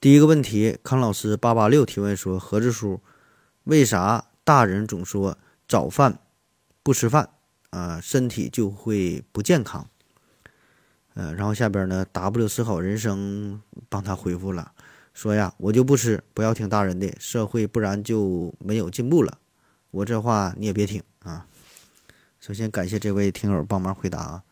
[0.00, 3.02] 第一个问题，康老师八八六提问说：盒子叔，
[3.64, 5.36] 为啥大人总说
[5.68, 6.20] 早饭
[6.82, 7.28] 不吃饭
[7.68, 9.86] 啊，身体就会不健康？
[11.12, 13.60] 呃，然后下边呢，W 思考人生
[13.90, 14.72] 帮他回复了，
[15.12, 19.36] 说呀，我就不吃，不要听大人的，社会不然就没有进步了。
[19.90, 21.46] 我这话你也别听啊。
[22.40, 24.42] 首先感谢这位听友帮忙回答啊。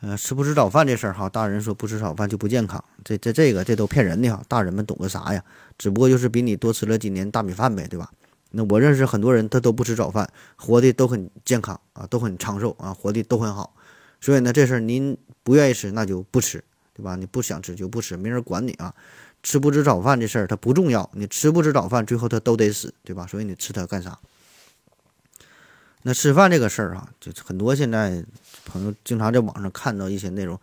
[0.00, 4.42] 呃，吃不吃早饭这事儿哈，大人说不吃早饭就不健康，这这这个这都骗人的哈。
[4.46, 5.42] 大人们懂个啥呀？
[5.78, 8.10] 只不过就是比你多吃了几年大米饭呗，对吧？
[8.50, 13.74] 那我认识很多人，他都不吃早饭，活的都很健康啊，都很长寿啊，活的都很好。
[14.20, 16.62] 所以呢，这事儿您不愿意吃，那就不吃，
[16.94, 17.16] 对吧？
[17.16, 18.94] 你不想吃就不吃，没人管你啊。
[19.42, 23.26] 吃不吃早饭这事儿它不重要，你吃不吃早饭，最后他都得死，对吧？
[23.26, 24.18] 所以你吃它干啥？
[26.08, 28.24] 那吃饭这个事儿啊，就很多现在
[28.64, 30.56] 朋友经常在网上看到一些内容，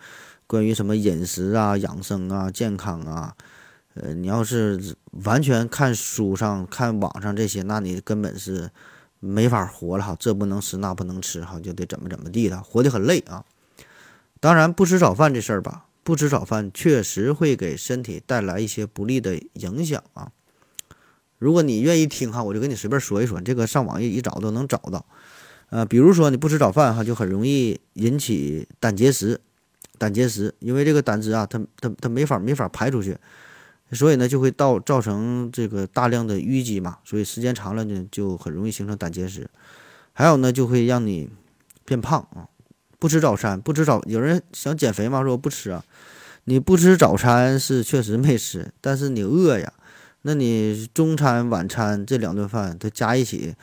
[0.48, 3.36] 关于什么饮食啊、养生啊、健康啊，
[3.96, 8.72] 呃，你要是完全看书上、看网上这些，那你根本是
[9.20, 10.16] 没法活了哈。
[10.18, 13.44] 这不能吃，那不能吃哈，就得怎么怎么地的，活得很累啊。
[14.40, 20.32] 当然，不吃早饭这事儿吧，不吃早饭确实会给身体带来一些不利的影响啊。
[21.38, 25.06] 如果你愿意听哈，我就跟你随便说一说，这个上网一一找都能找到。
[25.74, 29.42] 呃，比如说你不吃早饭哈，就很容易引起胆结石，
[29.98, 33.18] 胆结石，因为这个胆汁啊，它它它没法没法排出去，
[33.92, 39.50] 所以呢就会造造成这个大量的淤积嘛，所以时间长了呢就很容易形成胆结石。
[40.14, 41.28] 还有呢就会让你
[41.86, 42.46] 变胖啊，
[43.00, 45.84] 不吃早餐，不吃早，有人想减肥嘛，说不吃啊，
[46.44, 49.74] 你不吃早餐是确实没吃，但是你饿呀，
[50.22, 53.56] 那你中餐晚餐这两顿饭它加一起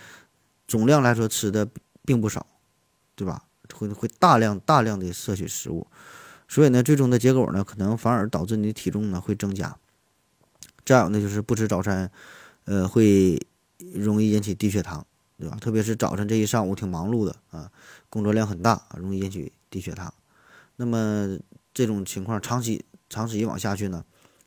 [0.67, 1.69] 总量来说吃的。
[2.11, 2.45] 并不少，
[3.15, 3.45] 对吧？
[3.73, 5.87] 会会大量大量的摄取食物，
[6.49, 9.77] 所以呢，最终的结果呢，可能反而导致你的体重呢会增加。
[10.85, 12.11] 再有呢，就是不吃早餐，
[12.65, 13.41] 呃，会
[13.95, 15.07] 容易引起低血糖，
[15.39, 15.57] 对吧？
[15.61, 17.71] 特别是早晨这一上午挺忙碌的啊，
[18.09, 20.13] 工作量很大，容易引起低血糖。
[20.75, 21.39] 那么
[21.73, 24.05] 这种情况长期长此以往下去呢，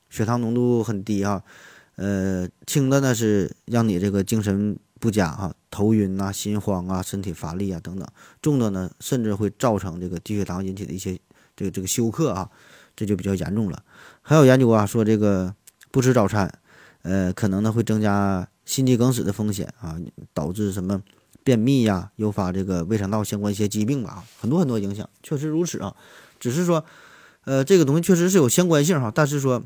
[0.09, 1.41] 血糖浓度很低啊，
[1.95, 4.77] 呃，轻的呢是让你这个精神。
[4.99, 8.07] 不佳哈，头晕呐，心慌啊，身体乏力啊等等，
[8.43, 11.19] 重的呢，甚至会造成这个低血糖引起的一些
[11.55, 12.47] 这个这个休克啊，
[12.95, 13.83] 这就比较严重了。
[14.21, 15.55] 还有研究啊说这个
[15.89, 16.59] 不吃早餐，
[17.01, 19.97] 呃，可能呢会增加心肌梗死的风险啊，
[20.31, 21.01] 导致什么
[21.43, 25.95] 便秘呀，诱发这个胃肠道相关一些疾病吧，很多很多影响，确实如此啊。
[26.39, 26.85] 只是说，
[27.45, 29.63] 呃，这个东西确实是有相关性哈，但是说，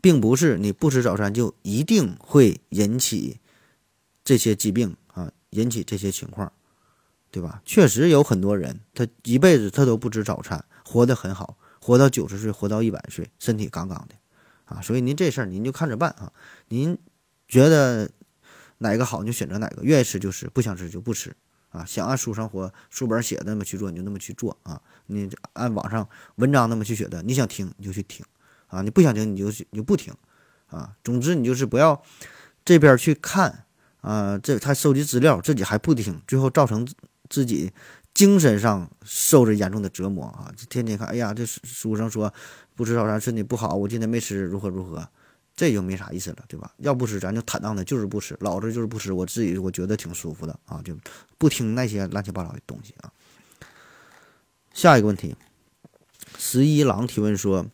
[0.00, 3.38] 并不是你不吃早餐就一定会引起。
[4.26, 6.52] 这些疾病啊，引起这些情况，
[7.30, 7.62] 对吧？
[7.64, 14.16] 确实有很多人，他一辈子他都不吃早餐，活得很好，活到九十岁，活到一百岁，身体杠杠的，
[14.64, 14.82] 啊！
[14.82, 16.32] 所以您这事儿您就看着办啊。
[16.66, 16.98] 您
[17.46, 18.10] 觉得
[18.78, 21.32] 哪个好，你就选择哪个，愿意吃就吃，不想吃就不吃
[21.68, 21.84] 啊。
[21.84, 24.82] 想按书上或书本写的那么去做，你就那么去做啊。
[25.06, 28.26] 你按网上文章那么去写的，你想听你就去听
[28.66, 30.12] 啊，你不想听你就你就不听
[30.66, 30.96] 啊。
[31.04, 32.02] 总之你就是不要
[32.64, 33.62] 这边去看。
[34.06, 36.86] 啊，这他收集资料，自己还不听，最后造成
[37.28, 37.72] 自己
[38.14, 40.46] 精神上受着严重的折磨啊！
[40.70, 42.32] 天天看，哎呀，这书上说
[42.76, 45.04] 不吃早餐身体不好，我今天没吃，如何如何，
[45.56, 46.70] 这就没啥意思了，对吧？
[46.76, 50.96] 要不吃，咱就坦荡的，就是不吃，老子就是不吃，我自己我觉得挺舒服的啊，就
[51.36, 53.10] 不听那些乱七八糟的东西啊。
[54.72, 55.34] 下一个问题，
[56.38, 57.66] 十一郎提问说，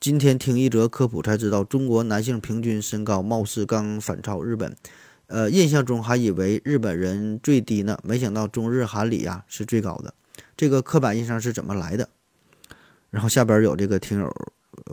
[0.00, 4.74] 今天听一则科普才知道，中国男性平均身高貌似刚反超日本。
[5.26, 10.14] 呃，印象中还以为日本人最低呢，没想到中日韩里呀是最高的。
[10.56, 12.08] 这个刻板印象是怎么来的？
[13.10, 14.32] 然后下边有这个听友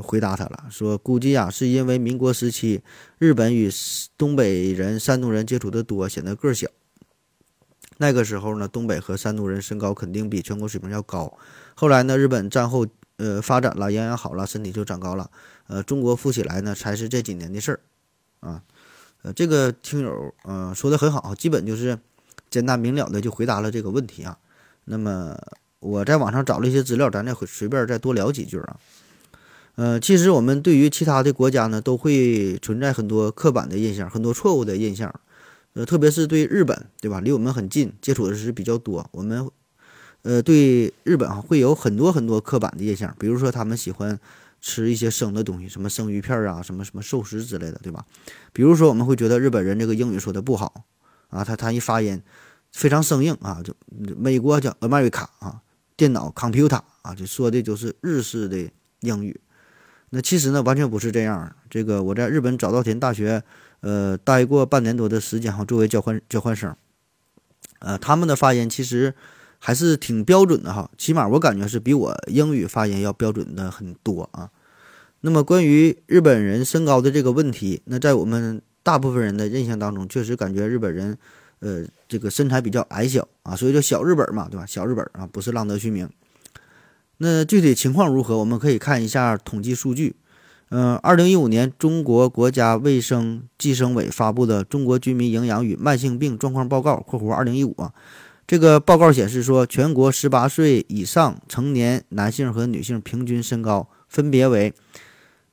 [0.01, 2.81] 回答他了，说估计啊是因为民国时期
[3.17, 3.69] 日本与
[4.17, 6.67] 东北人、山东人接触的多，显得个小。
[7.97, 11.37] 那个时候呢，东北和山东人身高肯定比全国水平要高。
[11.75, 12.87] 后来呢，日本战后
[13.17, 15.29] 呃发展了，营养好了，身体就长高了。
[15.67, 17.79] 呃，中国富起来呢，才是这几年的事儿
[18.39, 18.63] 啊。
[19.23, 21.97] 呃，这个听友呃说的很好，基本就是
[22.49, 24.37] 简单明了的就回答了这个问题啊。
[24.85, 25.37] 那么
[25.79, 28.77] 我在网上找了一些资料，咱再随便再多聊几句啊。
[29.75, 35.13] 呃，其实我们对于其他的国家呢，都会存在很多刻板的印象，很多错误的印象。
[35.73, 37.21] 呃，特别是对日本，对吧？
[37.21, 39.07] 离我们很近，接触的是比较多。
[39.13, 39.49] 我们，
[40.23, 43.15] 呃，对日本啊，会有很多很多刻板的印象。
[43.17, 44.19] 比如说，他们喜欢
[44.61, 48.05] 吃一些生的东西，什么生鱼片啊，什么什么寿司之类的，对吧？
[48.53, 50.85] 比如说，我们会觉得日本人这个英语说的不好
[51.29, 52.21] 啊，他他一发音
[52.71, 53.75] 非常生硬啊，就
[54.15, 55.61] 美国叫 America 啊，
[55.97, 58.69] 电脑 computer 啊，就说的就是日式的
[59.01, 59.41] 英语。
[60.11, 61.55] 那其实呢，完全不是这样。
[61.69, 63.43] 这个我在日本早稻田大学。
[63.83, 66.75] 呃，待过半年多的时间哈，作为交换交换生，
[67.79, 69.15] 呃，他们的发音其实
[69.63, 74.49] 还是挺标准的哈，起码我感觉是比我英语发音要标准的很多啊。
[75.21, 81.15] 那么关于日本人身高的这个问题，那在我们大部分人的印象当中，确实感觉日本人
[81.59, 84.65] 呃这个身材比较矮小啊，所以叫小日本嘛，对吧？
[84.65, 86.09] 小日本啊，不是浪得虚名。
[87.17, 88.39] 那具体情况如何？
[88.39, 90.15] 我们可以看一下统计数据。
[90.69, 97.93] 嗯，二零一五年，中国国家卫生计生委发布的《中国居民营养与慢性病状况报告（括弧二零一五）》啊，
[98.51, 104.73] 这个报告显示说，全国十八岁以上成年男性和女性平均身高分别为，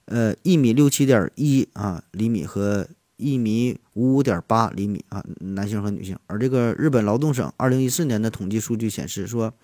[0.07, 6.19] 呃，一米六七点一啊厘米和一米五五点八厘米啊，男性和女性。
[6.27, 9.55] 而这个日本劳动省二零一四年的统计数据显示说。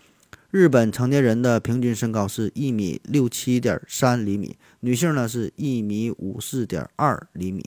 [0.53, 7.65] 日本成年人的平均身高是一米六七点三厘米，女性呢是一米五四点二厘米。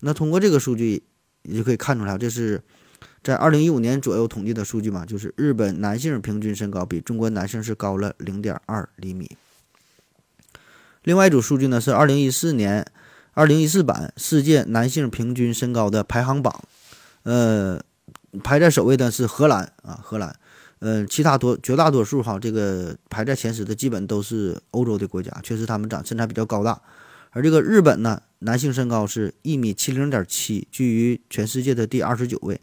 [0.00, 1.02] 那通过这个数据，
[1.42, 2.62] 也就可以看出来，这是
[3.28, 9.36] 在二零一五年左右统计的数据嘛，就是日本男性平均身高比中国男性是高了零点二厘米。
[11.02, 12.90] 另外一组数据呢是二零一四年
[13.34, 16.64] 二零一四版世界男性平均身高的排行榜，
[17.24, 17.78] 呃，
[18.42, 20.34] 排在首位的是荷兰啊，荷兰。
[20.78, 26.80] 呃，其他多绝大多数哈，这个排在前十的基本都是欧洲的国家，确实他们长身材比较高大。
[27.32, 32.58] 而这个日本呢，男性身高是一米七零点七，居于全世界的第二十九位。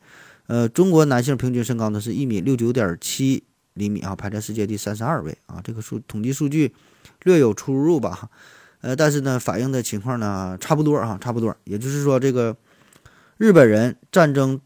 [0.47, 3.43] 呃，中国男性平均身高呢是一米六九点七
[3.73, 5.61] 厘米啊，排在世界第三十二位啊。
[5.63, 6.73] 这个数统计数据
[7.23, 8.29] 略有出入吧，
[8.81, 11.55] 呃，但是呢，反映的情况呢差不多啊，差不多。
[11.63, 12.55] 也就是说，这个
[13.37, 14.59] 日本人战争。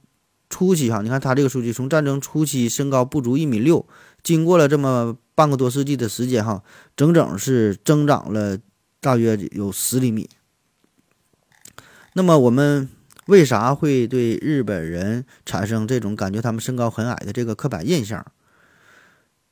[0.52, 3.86] 初期哈，你看他这个数据，从战争初期身高不足一米六，
[4.24, 6.64] 经过了这么半个多世纪的时间哈，
[6.96, 8.58] 整整是增长了
[9.00, 10.28] 大约有十厘米。
[12.14, 12.90] 那么我们
[13.30, 18.26] 为啥会对日本人产生这种感觉他们身高很矮的这个刻板印象？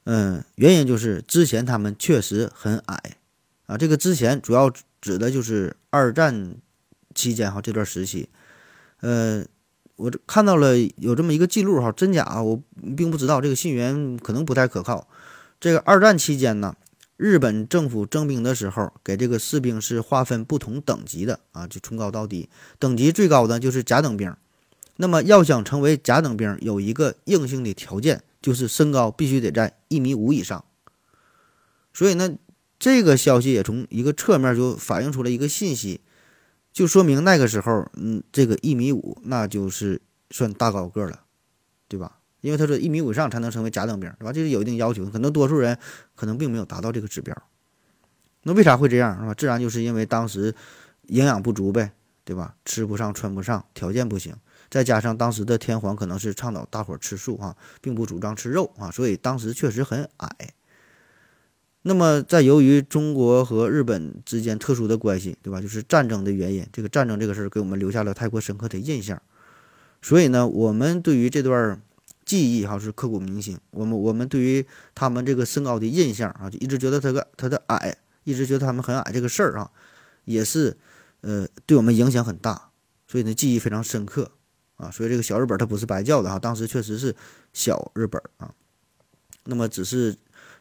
[0.03, 3.17] 嗯，原因就是之前他们确实很矮
[3.67, 3.77] 啊。
[3.77, 6.57] 这个之前主要指的就是二战
[7.15, 8.29] 期间哈这段时期，
[9.01, 9.45] 呃。
[9.97, 12.61] 我这看到了有这么一个记录哈，真假我
[12.95, 15.07] 并不知道，这个信源可能不太可靠。
[15.59, 16.75] 这个二战期间呢，
[17.17, 22.47] 日本政府征兵的时候，给这个士兵是划分不同等级的啊，就从高到低。
[22.77, 24.33] 等级最高的就是甲等兵。
[24.97, 30.63] 那么要想成为甲等兵，有一个硬性的条件，就是身高必须得在一米五以上。
[31.93, 32.35] 所以呢，
[32.77, 36.01] 这个消息也从一个侧面就反映出了一个信息。
[36.71, 39.99] 就说明那个时候，嗯，这个一米五那就是
[40.29, 41.23] 算大高个了，
[41.87, 42.16] 对吧？
[42.41, 44.31] 因为他说一米五以上才能成为甲等兵，对吧？
[44.31, 45.77] 这是有一定要求，可能多数人
[46.15, 47.35] 可能并没有达到这个指标。
[48.43, 49.33] 那为啥会这样，是吧？
[49.33, 50.53] 自然就是因为当时
[51.07, 51.91] 营养不足呗，
[52.23, 52.55] 对吧？
[52.63, 54.33] 吃不上穿不上，条件不行，
[54.69, 60.29] 再加上当时的天皇可能是倡导大伙吃素啊，并不主张吃肉啊，所以当时确实很矮。
[61.81, 65.61] 那么，在由于中国和日本之间特殊的关系，对吧？
[65.61, 69.21] 就是战争的原因，这个战争这个事儿给我们留下了太过深刻的印象，
[70.01, 71.81] 所以呢，我们对于这段
[72.27, 73.57] 记忆哈是刻骨铭心。
[73.71, 79.71] 我们我们对于他们这个身高的印象啊，就一直觉得他个他的矮，一直觉得他们很矮这个事儿啊，
[80.25, 80.77] 也是
[81.21, 82.69] 呃对我们影响很大，
[83.07, 84.29] 所以呢记忆非常深刻
[84.75, 84.91] 啊。
[84.91, 87.15] 所以这个小日本他不是白叫的哈，当时确实是
[87.53, 88.53] 小日本啊。
[89.45, 90.15] 那么只是。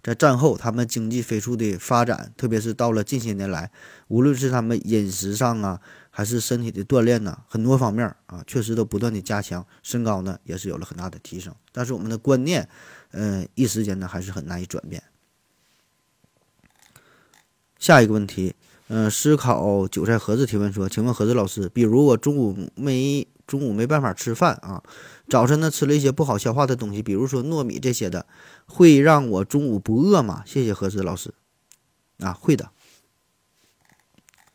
[0.07, 3.73] 在战后，他们经济飞速的发展，特别是到了近些年来，
[4.07, 11.53] 无论是他们饮食上啊，还是身体的锻炼呐，很多方面啊，确实都不断的加强，身高呢也是有了很大的提升。
[11.73, 12.69] 但是我们的观念，
[13.11, 15.03] 嗯，一时间呢还是很难以转变。
[17.77, 18.55] 下一个问题，
[18.87, 24.81] 嗯，思考韭菜盒子提问说，请问盒子老师，比如我中午没中午没办法吃饭啊？
[25.29, 28.27] 早晨呢，吃了一些不好消化的东西，比如说糯米这些的，
[28.67, 30.43] 会让我中午不饿吗？
[30.47, 31.35] 谢谢何子老师。
[32.19, 32.71] 啊，会的。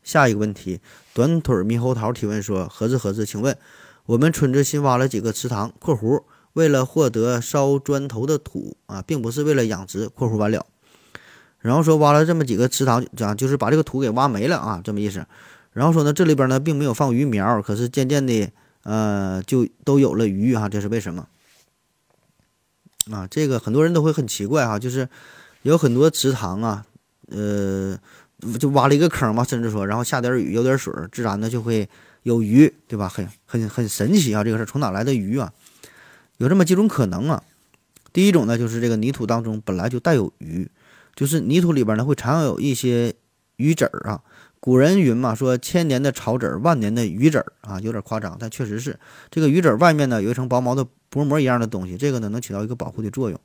[0.01, 0.79] 下一个问题，
[1.13, 3.57] 短腿猕猴桃提问说：何子何子，请问
[4.05, 6.23] 我们村子新挖了几个池塘（括弧
[6.53, 10.65] 为了获得烧砖头的土啊，并不是为了养殖）（括弧完了）。
[11.59, 15.27] 然后说挖了这么几个池塘，啊，就是把这个土给挖没了啊，这么意思。
[15.71, 18.51] 然后说呢，这里边呢并没有放鱼苗，可是渐渐的，
[18.83, 21.27] 呃，就都有了鱼哈，这是为什么？
[23.11, 25.09] 啊，这个很多人都会很奇怪哈，就是
[25.63, 26.85] 有很多池塘啊，
[27.29, 27.97] 呃，
[28.59, 31.89] 就挖了一个坑嘛，甚至说，然后下点雨，有点水，自然的就会
[32.23, 33.09] 有鱼，对吧？
[33.09, 35.51] 很很很神奇啊，这个是从哪来的鱼啊？
[36.37, 37.43] 有这么几种可能啊。
[38.13, 40.69] 第一种呢，就是这个泥土当中本来就带有鱼，
[41.15, 43.13] 就是泥土里边呢会藏有一些
[43.57, 44.21] 鱼籽儿啊。
[44.61, 48.97] 古人云嘛，说千年的草籽儿，万年的鱼籽儿啊，有点夸张，但确实是
[49.31, 53.39] 这个鱼籽儿外面呢有一层薄毛的薄膜一样的东西，这个呢能起到一个保护的作用，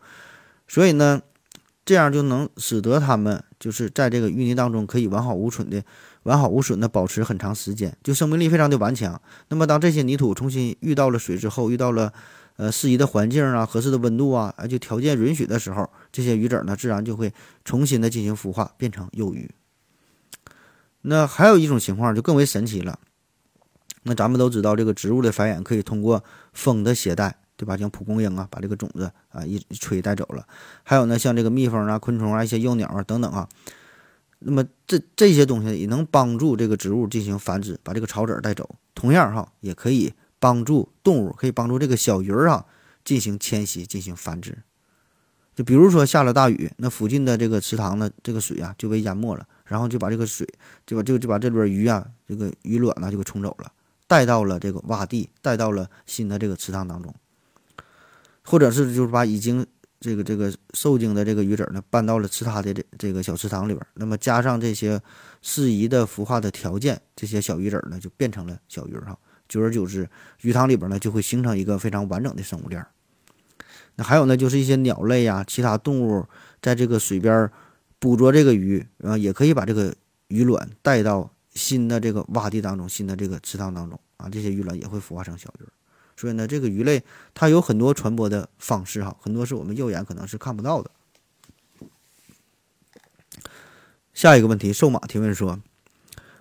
[0.69, 1.23] 所以呢，
[1.87, 5.83] 这样就能使得它们就是在这个淤泥当中可以完好无损的
[6.25, 9.19] 完好无损的保持很长时间，就生命力非常的顽强。
[9.49, 12.13] 那么当这些泥土重新遇到了水之后，遇到了
[12.57, 17.33] 呃，适宜的环境啊，合适的温度啊，就条件允许的时候，这些鱼籽呢，自然就会
[17.65, 19.51] 重新的进行孵化，变成幼鱼。
[21.09, 22.99] 那还有一种情况就更为神奇了。
[24.03, 26.23] 那咱们都知道，这个植物的繁衍可以通过
[26.53, 27.77] 风的携带，对吧？
[27.77, 30.47] 像蒲公英啊，把这个种子啊一吹带走了。
[30.83, 33.49] 还有呢，像这个蜜蜂啊、昆虫啊、一些幼鸟啊等等啊。
[34.41, 38.77] 那么这这些东西也能帮助这个植物进行繁殖，把这个草籽带走。
[38.95, 40.13] 同样哈，也可以。
[40.39, 42.67] 帮助动物可以帮助这个小鱼儿啊
[43.03, 44.59] 进行迁徙、进行繁殖。
[45.55, 50.47] 就比如说下了大雨，那附近的这个池塘呢，这个水啊就被淹没了，然后就把这个水
[50.87, 53.73] 就把这个就把这边鱼啊这个鱼卵呢就给冲走了，
[54.07, 57.15] 带到了这个洼地，带到了新的这个池塘当中，
[58.45, 59.67] 或者是就是把已经
[60.01, 65.01] 这个这个受精的这个鱼籽呢搬到了其他的这这个小池塘里边，那么加上这些
[65.43, 69.19] 适宜的孵化的条件，这些小鱼籽呢就变成了小鱼哈。
[69.49, 70.09] 久而久之，
[70.43, 72.85] 鱼塘里边呢就会形成一个非常完整的生物链。
[73.95, 76.27] 那还有呢，就是一些鸟类呀、其他动物
[76.61, 77.51] 在这个水边
[77.99, 79.95] 捕捉这个鱼，啊，也可以把这个
[80.29, 85.65] 鱼卵带到新的这个洼地当中、新的这个池塘当中啊，这些鱼卵也会孵化成小鱼。
[86.17, 87.03] 所以呢，这个鱼类
[87.35, 90.91] 它有很多传播的方式哈，很多是我们肉眼可能是看不到的。
[94.15, 95.61] 下一个问题，瘦马提问说：，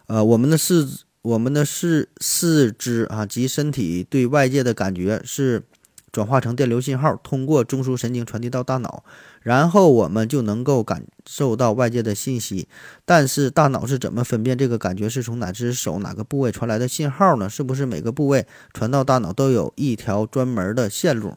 [0.07, 1.05] 呃，我们的四。
[1.25, 5.63] 我们的四四肢啊及身体对外界的感觉是
[6.11, 9.03] 转化成电流信号，通过中枢神经传递到大脑，
[9.45, 12.67] 然后我们就能够感受到外界的信息。
[13.05, 17.47] 但是大脑是怎么分辨这个感觉是从哪只手哪个部位传来的信号呢？
[17.47, 21.35] 是不是每个部位传到大脑都有一条专门的线路？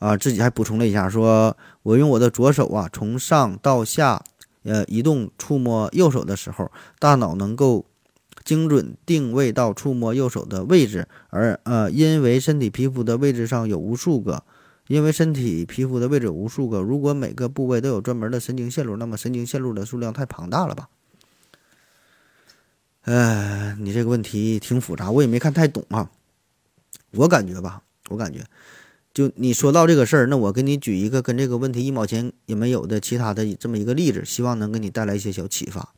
[0.00, 4.24] 啊，自己还补充了一下，说我用我的左手啊从上到下
[4.64, 7.86] 呃移动触摸右手的时候，大脑能够。
[8.44, 14.44] 精准定位到触摸右手的位置，而呃，因为身体皮肤的位置上有无数个，
[14.86, 20.88] 因为身体皮肤的位置有无数个，如果每个部位都有专门的神经线路，那么神经线路的数量太庞大了吧？
[23.02, 26.10] 呃，你这个问题挺复杂，我也没看太懂啊。
[27.12, 28.44] 我感觉吧，我感觉，
[29.14, 35.94] 就你说到这个事儿，那我给你举一个跟这个问题一毛钱也没有的其他的这么一个例子，希望能给你带来一些小启发。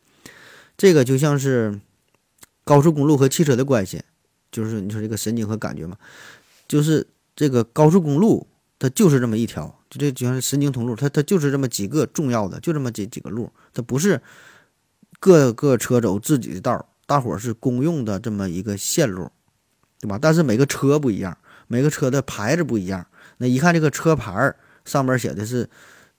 [0.76, 1.80] 这个就像是。
[2.64, 4.02] 高速公路和汽车的关系，
[4.52, 5.96] 就是你说这个神经和感觉嘛，
[6.68, 8.46] 就是这个高速公路
[8.78, 14.22] 它就是这么一条，就这就像神经通路，它它就是这么几个重要的，就这么几几个路，它不是
[15.18, 19.30] 各个车走自己的道，大伙儿是公用的这么一个线路，
[20.00, 20.18] 对吧？
[20.20, 23.06] 但是每个车不一样，每个车的牌子不一样，
[23.38, 25.68] 那一看这个车牌儿上面写的是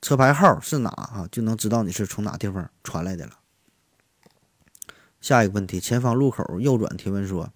[0.01, 3.33] 车牌号是哪啊，就能知道你是从哪地方传来的了。
[5.21, 7.51] 下一个问题，前方路口右转提问说：“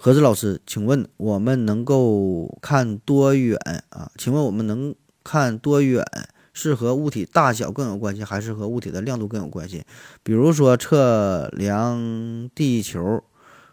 [0.00, 4.12] 何子老师，请问我们能够看多远啊？
[4.16, 6.06] 请问我们能看多远
[6.52, 9.84] 是和物体大小更有关系，还是和物体的亮度更有关系？
[10.22, 13.24] 比如说测量地球，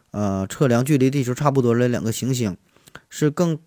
[0.10, 2.58] 呃，测量距离地球差不多的两个行星，
[3.08, 3.60] 是更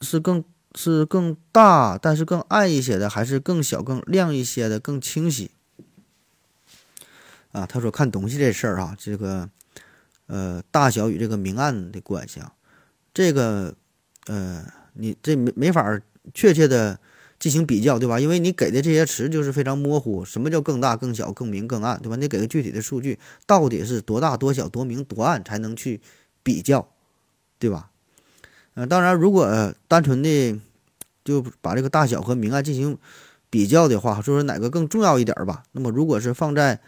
[0.00, 0.42] 是更
[0.74, 5.50] 是更大，但是更暗一些的，还是更小更亮一些的，更清晰？”
[7.52, 9.50] 啊，他说看东西这事儿啊，这个，
[10.28, 12.52] 呃，大小与这个明暗的关系啊，
[13.12, 13.74] 这个，
[14.26, 16.00] 呃，你这没没法
[16.32, 17.00] 确切的
[17.38, 18.20] 进行比较，对吧？
[18.20, 20.24] 因为你给的这些词就是非常模糊。
[20.24, 22.16] 什么叫更大、更小、更明、更暗，对吧？
[22.16, 26.00] 你给个具体的数据，到底是多大、多小、多明、多暗才能去
[26.42, 26.88] 比较，
[27.58, 27.90] 对吧？
[28.74, 30.60] 呃，当然，如果单纯的
[31.24, 32.98] 就把这个大小和明暗进行
[33.50, 35.62] 比较的话，说说哪个更重要一点吧。
[35.72, 36.80] 那么，如果是放在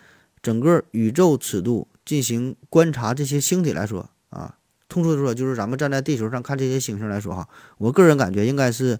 [0.43, 4.57] 整个宇宙尺度进行观察这些星体来说啊，
[4.89, 7.49] 通俗的说就是咱们站在地球上看这些星星来说哈，
[7.79, 8.99] 我个人感觉应该是，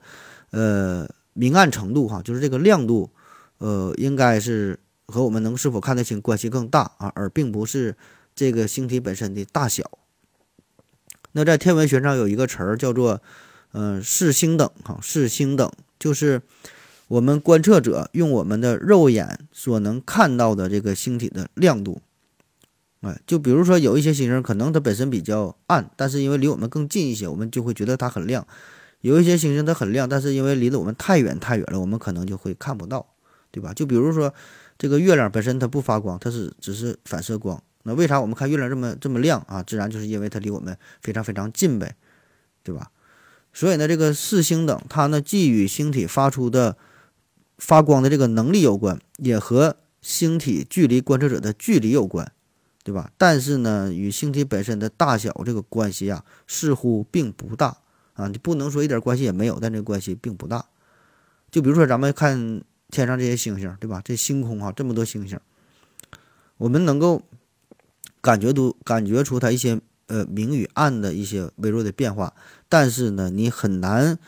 [0.53, 3.11] 呃，明暗程度哈，就是这个亮度，
[3.59, 7.97] 呃，应该是和我们能是否看得清关系更大啊，而并不是
[8.33, 9.99] 这个星体本身的大小。
[11.33, 13.21] 那在天文学上有一个词儿叫做，
[13.73, 16.43] 嗯，视星等哈，视星等就是
[17.09, 22.01] 我们观测者用我们的肉眼所能看到的这个星体的亮度。
[23.01, 28.43] 哎，就比如说有一些星星可能它本身比较暗，但是因为离我们更近一些，我们就会觉得它很亮；
[29.01, 33.15] 有一些星星它很亮，但是因为离得我们太远太远了，我们可能就会看不到，
[33.51, 33.73] 对吧？
[33.73, 34.35] 就比如说
[34.77, 37.63] 这个月亮本身它不发光，它是只是反射光。
[37.85, 39.63] 那为啥我们看月亮这么这么亮啊？
[39.63, 41.97] 自然就是因为它离我们非常非常近呗，
[42.63, 42.91] 对吧？
[43.55, 46.77] 所以呢，这个视星等它呢既与星体发出的
[47.57, 52.31] 发光的这个能力有关，也和星体距离观测者的距离有关，
[52.83, 53.11] 对吧？
[53.19, 57.79] 但是呢，与星体本身的大小这个关系啊，似乎并不大
[58.15, 58.29] 啊。
[58.29, 60.67] 你不能说一点关系也没有，但这个关系并不大。
[61.51, 64.01] 就比如说咱们看天上这些星星，对吧？
[64.05, 65.39] 这星空哈，这么多星星，
[66.59, 67.23] 我们能够。
[68.23, 72.35] 感觉都感觉出它一些呃明与暗的一些微弱的变化，
[72.69, 74.19] 但是呢，你很难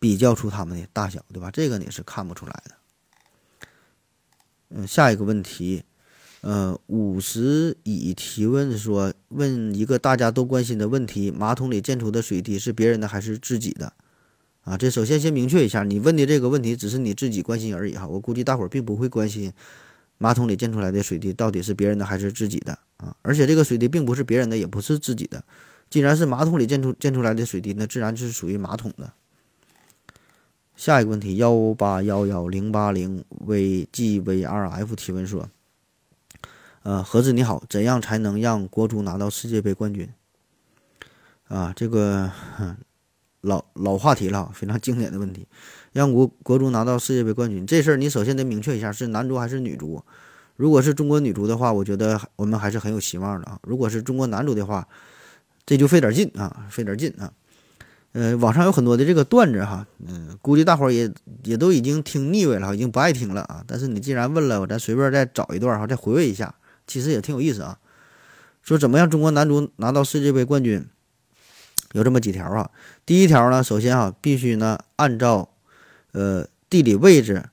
[0.00, 1.48] 比较出它们的大小，对吧？
[1.48, 2.74] 这个你是看不出来的。
[4.70, 5.84] 嗯，下一个问题，
[6.40, 13.92] 呃，五十乙提问说，问一个大家都关心的问题：马桶里溅出的水滴是别人的还是自己的？
[14.62, 19.52] 啊，这首先先明确一下，你问的这个问题只是你自己关心而已哈，我估计大伙儿并不会关心。
[20.18, 23.16] 马桶里溅出来的水滴到底是别人的还是自己的啊？
[23.22, 25.42] 而且这个水滴并不是别人的，也不是自己的。
[25.90, 29.12] 既然是马桶里溅出溅出来的水滴，那自然就是属于马桶的。
[30.76, 35.48] 下一个问题，幺八幺幺零八零 VGVRF 提问说：
[36.88, 40.08] 呃，盒子你好，怎样才能让国足拿到世界杯冠军？
[41.48, 42.32] 啊，这个
[43.42, 45.46] 老老话题了，非常经典的问题。
[45.92, 50.02] 让国国足拿到世界杯冠军这事儿，你首先得明确一下是男足还是女足。
[50.56, 53.58] 如果是中国女足的话，我觉得我们还是很有希望的啊。
[53.64, 54.88] 如果是中国男足的话，
[55.66, 57.30] 这就费点劲啊，费点劲啊。
[58.12, 61.12] 呃，网上有很多的这个段子哈，嗯，估计大伙儿也
[61.44, 63.62] 也都已经听腻味了，已经不爱听了啊。
[63.66, 66.54] 但是你既然问了，我咱随便再找一段哈，再回味一下，
[66.88, 67.78] 其实也挺有意思啊。
[68.60, 70.84] 说怎么样中国男足拿到世界杯冠军，
[71.92, 72.70] 有这么几条啊。
[73.06, 75.50] 第一条呢，首先啊，必须呢按照
[76.12, 77.50] 呃，地理位置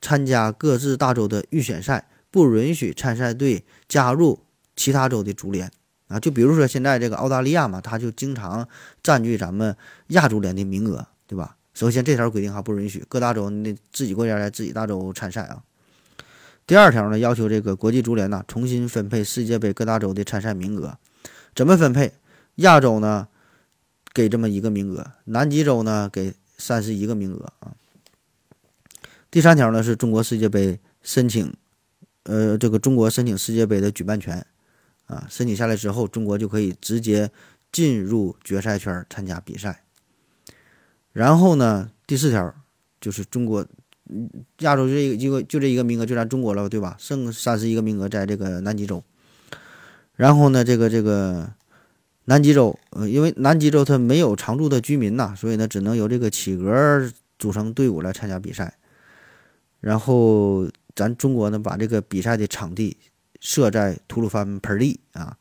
[0.00, 4.40] 参加各自大洲的预选赛，不允许参赛队加入
[4.74, 5.70] 其他州的足联
[6.08, 6.18] 啊。
[6.18, 8.68] 就比如说现在这个澳大利亚嘛，他就经常
[9.02, 9.76] 占据咱们
[10.08, 11.56] 亚足联的名额，对吧？
[11.72, 15.62] 首先这条规定哈不允许各大洲那自己国家在自己大洲参赛啊。
[16.70, 20.96] 第二条呢，要求这个国际足联呢重新分配世界杯各大洲的参赛名额，
[21.52, 22.12] 怎么分配？
[22.54, 23.26] 亚洲呢
[24.14, 27.74] 给这么一个名额，南极洲呢给三十一个名额啊。
[29.32, 31.52] 第三条呢，是中国世界杯申请，
[32.22, 34.46] 呃，这个中国申请世界杯的举办权，
[35.06, 37.32] 啊，申请下来之后，中国就可以直接
[37.72, 39.82] 进入决赛圈参加比赛。
[41.12, 42.54] 然后呢，第四条
[43.00, 43.66] 就是中国，
[44.58, 46.96] 亚洲这一个就这一个名额就咱中国了，对吧？
[46.98, 49.02] 剩三十一个名额在这个南极洲。
[50.16, 51.50] 然后呢，这个这个
[52.26, 58.74] 南极洲，呃，因为南极洲它没有常住的居民呐，所以呢，只能由这个企鹅组成队伍来参加比赛。
[59.80, 62.96] 然后咱中国呢，把这个比赛的场地
[63.40, 65.36] 设在吐鲁番盆地啊，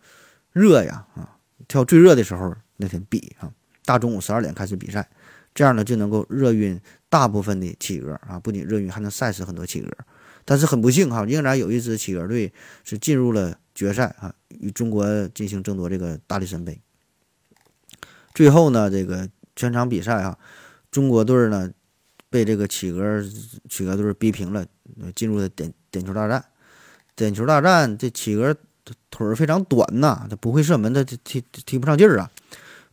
[0.54, 1.36] 热呀啊，
[1.68, 3.52] 挑最热的时候那天比啊，
[3.84, 5.10] 大中午十二点开始比赛，
[5.54, 9.90] 这样呢就能够热晕大部分的企鹅啊，不仅热晕，还能晒死很多企鹅。
[10.46, 16.80] 但是很不幸哈，仍然有一支企鹅队是进入了决赛啊，与中国进行争夺这个大力神杯。
[18.34, 20.38] 最后呢，这个全场比赛啊，
[20.90, 21.72] 中国队呢。
[22.32, 23.24] 被这个企鹅
[23.70, 24.64] 企鹅队逼平了，
[25.16, 26.46] 进入了点点球大战。
[27.16, 28.56] 点球大战，这企鹅
[29.10, 32.30] 腿儿非常短呐，它不会射门，它踢踢不上劲儿啊。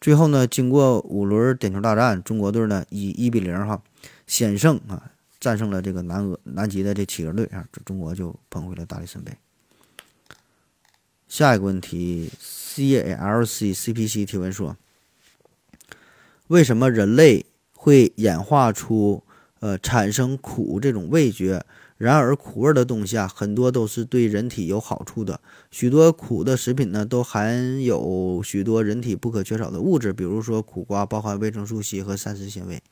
[0.01, 3.83] 最后呢，经过五轮点球大战，中国队呢以一比零哈
[4.27, 9.33] 险胜啊，战胜了这个南俄南极的这企鹅队啊，中国就捧回了大力神杯。
[11.29, 14.77] 下一个问题，C A L C C P C 提问说：
[16.49, 19.23] 为什么人类会演化出？
[19.61, 21.65] 呃，产生苦这种味觉，
[21.99, 25.41] 然而苦味的东西啊，很多都是对人体有好处的。
[25.71, 32.83] 许多苦的食品呢，都含有许多人体不可缺少的物质，比如说苦瓜包含维生素 C 和膳食纤维。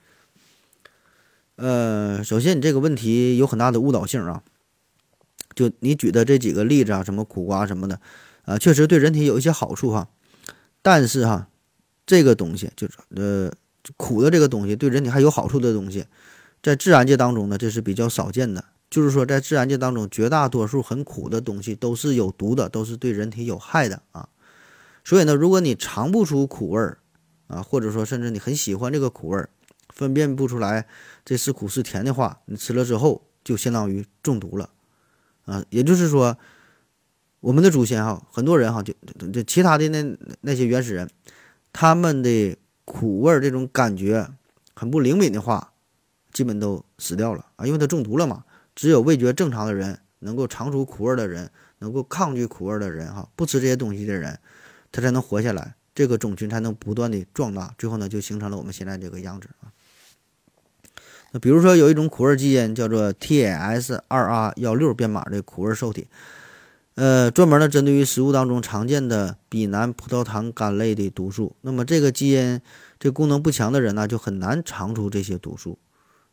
[1.56, 4.42] 呃，首先你这个问题有很大的误导性啊，
[5.54, 8.00] 就你举的这几个例子啊，什么苦瓜什么的，
[8.44, 10.08] 啊，确实对人体有一些好处哈，
[10.80, 11.48] 但是哈，
[12.06, 13.52] 这个东西就是呃
[13.98, 16.06] 苦的这个东西对人体还有好处的东西。
[16.62, 18.64] 在自然界当中呢，这是比较少见的。
[18.94, 24.28] 就是说在自然界当中，绝大多数很苦的东西都是有毒的，都是对人体有害的啊。
[25.02, 26.98] 所以呢，如果你尝不出苦味儿
[27.48, 29.50] 啊，或者说甚至你很喜欢这个苦味儿，
[29.88, 30.87] 分辨不出来
[31.24, 34.70] 这是苦是甜的话，你吃了之后就相当于中毒了
[35.44, 35.64] 啊。
[35.70, 36.38] 也就是说，
[37.40, 38.94] 我们的祖先哈，很多人哈，就
[39.33, 41.11] 就其他的那那些原始人，
[41.72, 44.28] 他们的苦味儿这种感觉
[44.76, 45.72] 很不灵敏的话，
[46.33, 48.44] 基本都死掉了啊，因为他中毒了嘛。
[48.74, 54.38] 只有味觉正常的人，能够尝出苦味的人，能够抗拒苦味的人哈，不吃这些东西的人，
[54.90, 59.70] 他才能活下来，这个种群才能不断的壮大，最后呢就形成了我们现在这个样子啊。
[61.32, 66.06] 那比如说有一种苦味基因叫做 TAS 二 R 幺六编码的苦味受体，
[66.94, 71.56] 呃，专门呢针对于食物当中常见的吡啷葡萄糖苷类的毒素。
[71.62, 72.60] 那么这个基因
[72.98, 75.78] 这功能不强的人呢，就很难尝出这些毒素。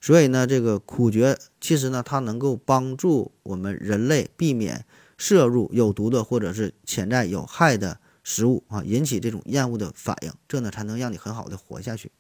[0.02, 4.84] 所以呢，这个苦觉其实呢，它能够帮助我们人类避免
[5.16, 12.12] 摄入有毒的或者是潜在有害的食物啊，引起这种厌恶的反应，这呢才能让你很好的活下去。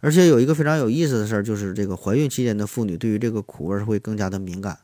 [0.00, 4.80] 而且有一个非常有意思的事儿，就是这个怀孕期间的妇女对于这个苦味会更加的敏感。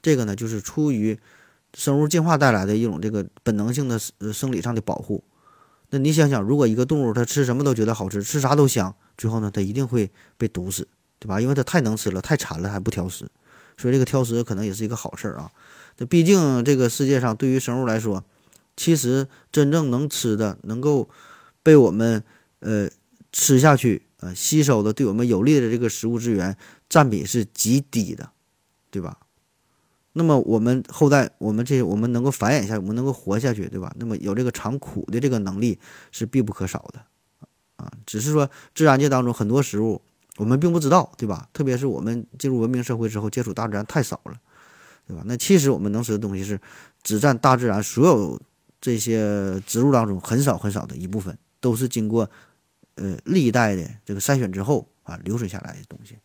[0.00, 1.18] 这个呢，就是出于
[1.74, 3.98] 生物进化带来的一种这个本能性的
[4.32, 5.24] 生理上的保护。
[5.90, 10.88] 那你想想，如果一个动物它吃什么都觉得好吃，吃啥都香，最后呢，它一定会被毒死。
[11.24, 11.40] 对吧？
[11.40, 13.26] 因为它太能吃了，太馋了，还不挑食，
[13.78, 15.50] 所以这个挑食可能也是一个好事儿啊。
[15.96, 18.22] 那毕竟这个世界上对于生物来说，
[18.76, 21.08] 其实真正能吃的、能够
[21.62, 22.22] 被我们
[22.58, 22.90] 呃
[23.32, 26.58] 吃下去、呃吸收的、对我们有利的这个食物资源
[26.90, 28.30] 占比是极低的，
[28.90, 29.16] 对吧？
[30.12, 33.90] 那么我们后代，我们这我们能够繁衍下，我们能够活下去，对吧？
[33.98, 35.78] 那么有这个尝苦的这个能力
[36.12, 37.00] 是必不可少的
[37.76, 37.90] 啊。
[38.04, 40.02] 只是说自然界当中很多食物。
[40.36, 41.48] 我们并不知道，对吧？
[41.52, 44.34] 特别是我们进入文明社会之后，接触大自然太少了，
[45.06, 45.22] 对吧？
[45.26, 46.60] 那其实我们能吃的东西是
[47.02, 48.40] 只占大自然所有
[48.80, 52.28] 这些植物当中很少很少的一部分，都是经过
[52.96, 56.16] 呃历代的这个筛选之后啊流水下来的东西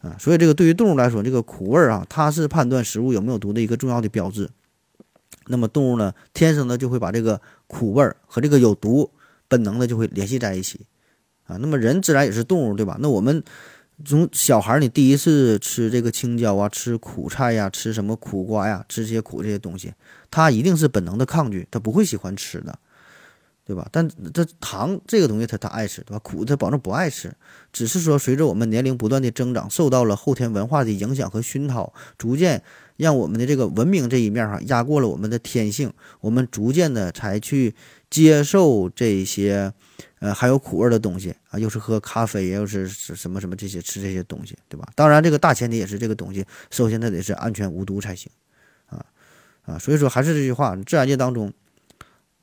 [0.00, 0.14] 啊。
[0.18, 4.50] 所以这个对于动物来说，这个苦味儿啊，它是判断食物有没有毒的一个重要的标志。
[5.46, 9.10] 那么动物呢，天生的就会把这个苦味儿和这个有毒
[9.48, 10.86] 本能的就会联系在一起。
[11.44, 12.96] 啊，那么人自然也是动物，对吧？
[13.00, 13.42] 那我们
[14.04, 19.92] 从小孩，你第一次吃这个青椒啊，吃苦菜呀，吃什么苦瓜呀，吃这些苦这些东西，
[20.30, 22.76] 他一定是本能的抗拒，他不会喜欢吃的，
[23.64, 23.88] 对吧？
[23.92, 26.18] 但这糖这个东西，他他爱吃，对吧？
[26.20, 27.32] 苦他保证不爱吃，
[27.72, 32.62] 只是说随着我们年龄不断的增长，受到了后天文化的影响和熏陶，逐渐
[32.96, 37.74] 让我们的这个文明这一面哈压过了我们的天性，我们逐渐的才去
[38.10, 39.72] 接受这些。
[40.18, 44.88] 呃，还有苦味的东西啊，又是喝咖啡，又是什么什么这些吃这些东西，对吧？
[44.94, 48.30] 当然，这个大前提也是这个东西，首先它得是安全无毒才行，
[48.86, 49.04] 啊
[49.62, 51.52] 啊，所以说还是这句话，自然界当中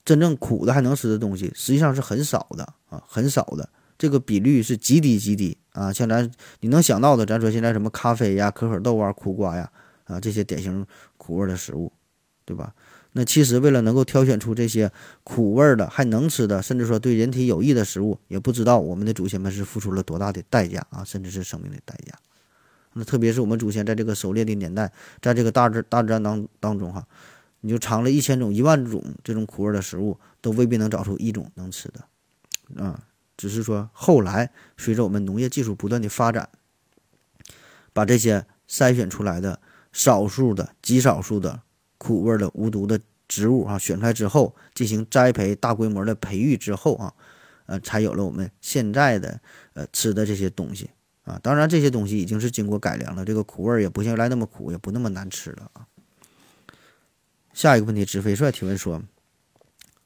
[0.03, 5.93] 真正苦的还能吃的东西，实际上是很少的啊，很少的，这个比率是极低极低啊。
[5.93, 9.71] 像咱你能想到的，咱说现在什么咖啡呀、可可豆啊、苦瓜呀
[10.09, 11.93] 啊这些典型苦味的食物，
[12.43, 12.75] 对吧？
[13.13, 14.91] 那其实为了能够挑选出这些
[15.23, 22.13] 苦味的还能吃的，甚至说对人体有益的食物，也不知道我们的祖先们是付出了多大的代价啊，甚至是生命的代价。
[22.93, 24.91] 那特别是我们祖先在这个狩猎的年代，
[25.21, 27.07] 在这个大自大自然当当中哈，
[27.61, 33.03] 你就尝了一千种、一万种这种苦味的食物，都未必能找出一种能吃的啊。
[33.37, 36.49] 只是说后来随着我们农业技术不断的发展，
[37.93, 39.59] 把这些筛选出来的
[39.91, 41.61] 少数的、极少数的。
[42.01, 42.97] 苦味的无毒的
[43.27, 47.13] 植物啊，选出来之后进行栽培、大规模的培育之后啊，
[47.65, 49.37] 呃，才有了我们现在的
[49.73, 50.89] 呃吃的这些东西
[51.25, 51.37] 啊。
[51.43, 55.85] 当然，这些东西已经是经过改良了，这个苦味也不像原来那么苦，也不那么难吃了啊。
[57.53, 59.03] 下一个问题，纸飞帅提问说。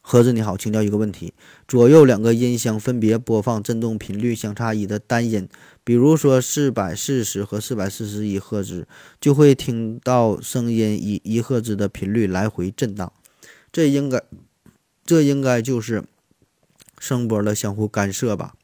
[0.06, 1.34] 盒子你好，请教一个问题：
[1.66, 5.48] 左右两个音箱分别播放振动频率相差一的单音，
[5.82, 8.86] 比如说四百四十和四百四十一赫兹，
[9.22, 13.12] 就会听到声音以一赫兹的频率来回震荡。
[13.72, 14.22] 这应该，
[15.06, 16.04] 这应该就是
[17.00, 18.56] 声波的相互干涉吧？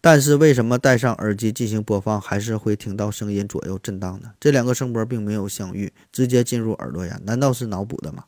[0.00, 4.32] 但是为什么戴上耳机进行播放，还是会听到声音左右震荡呢？
[4.40, 7.20] 这两个声波并没有相遇，直接进入耳朵呀？
[7.24, 8.24] 难道是脑补的吗？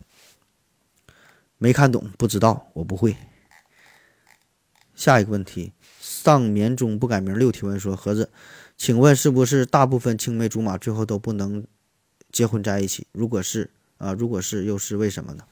[1.67, 3.17] 没看懂，不知道，我不会。
[4.95, 8.31] 下一个问题，上眠中不改名六提问说：盒子，
[8.77, 11.67] 请问是不是大部分青梅竹马最后都不能
[12.31, 13.09] 结婚在一起？
[13.11, 15.43] 如果是啊，如果是，又是为什么呢？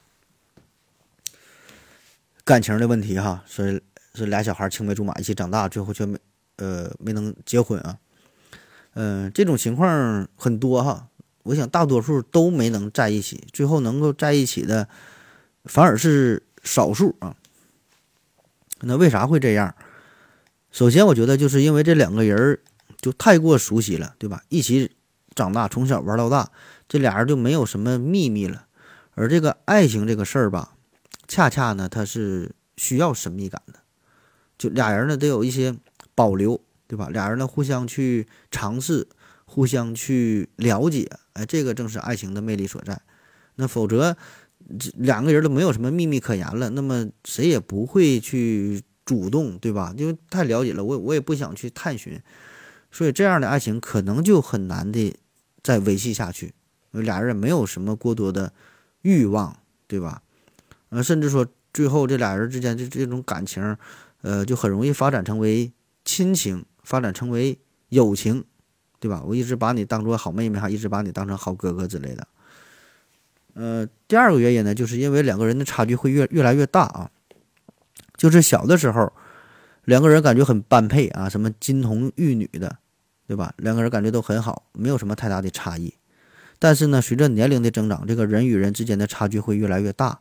[2.44, 3.66] 感情的问题哈，说
[4.14, 6.16] 是俩小孩青梅竹马一起长大，最后却没
[6.58, 7.98] 呃没能结婚啊。
[8.92, 11.08] 嗯，这种情况很多哈。
[11.42, 14.88] 我想大多数都没能在一起，最后能够在一起的
[15.64, 17.36] 反而是少数啊。
[18.80, 19.74] 那为啥会这样？
[20.70, 22.58] 首先，我觉得就是因为这两个人
[23.00, 24.42] 就太过熟悉了，对吧？
[24.48, 24.90] 一起
[25.34, 26.50] 长大，从小玩到大，
[26.88, 28.66] 这俩人就没有什么秘密了。
[29.14, 30.74] 而这个爱情这个事儿吧，
[31.28, 33.74] 恰恰呢，它是需要神秘感的。
[34.58, 35.76] 就俩人呢，得有一些
[36.14, 37.08] 保留，对吧？
[37.10, 39.06] 俩人呢，互相去尝试，
[39.44, 43.00] 互相去了解，哎，这个正是爱情的魅力所在。
[43.54, 44.16] 那否则，
[44.78, 49.94] 这两个人都没有什么秘密可言了，那么谁也不会去主动，对吧？
[49.96, 52.20] 因为太了解了，我我也不想去探寻，
[52.90, 55.14] 所以这样的爱情可能就很难的
[55.62, 56.52] 再维系下去。
[56.92, 58.52] 俩人也没有什么过多的
[59.02, 60.22] 欲望，对吧？
[60.90, 63.76] 呃，甚至说最后这俩人之间这这种感情。
[64.22, 65.70] 呃，就很容易发展成为
[66.02, 67.58] 亲情，发展成为
[67.90, 68.42] 友情，
[68.98, 69.22] 对吧？
[69.22, 72.26] 我一直把你当做好妹妹，哈，一直把你当成好哥哥之类的。
[73.54, 77.10] 呃，第二个原因呢，就是因为两个人的差距会越越来越大啊。
[78.16, 79.12] 就是小的时候，
[79.84, 82.76] 两个人感觉很般配啊，什么金童玉女的，
[83.26, 83.52] 对吧？
[83.56, 85.94] 两个人感觉都很好，没有什么太大的差异。
[86.58, 90.20] 但是呢，随着年龄的增长，这个人与人之间的差距会越来越大。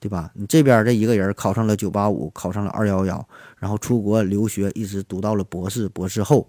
[0.00, 0.30] 对吧？
[0.34, 3.28] 你这边这一个人考上了九八五，考上了二幺幺，
[3.58, 6.48] 然后出国留学，一直读到了博士、博士后。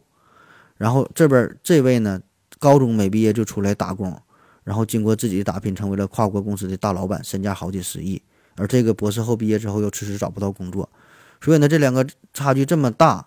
[0.77, 2.21] 然后这边这位呢，
[2.60, 4.15] 高中没毕业就出来打工，
[4.69, 8.21] 然后经过自己的打拼，成为了跨国公司的大老板，身价好几十亿。
[8.55, 10.88] 而这个博士后毕业之后又迟迟找不到工作，
[11.41, 12.05] 所以呢，这两个
[12.36, 13.25] 差距这么大，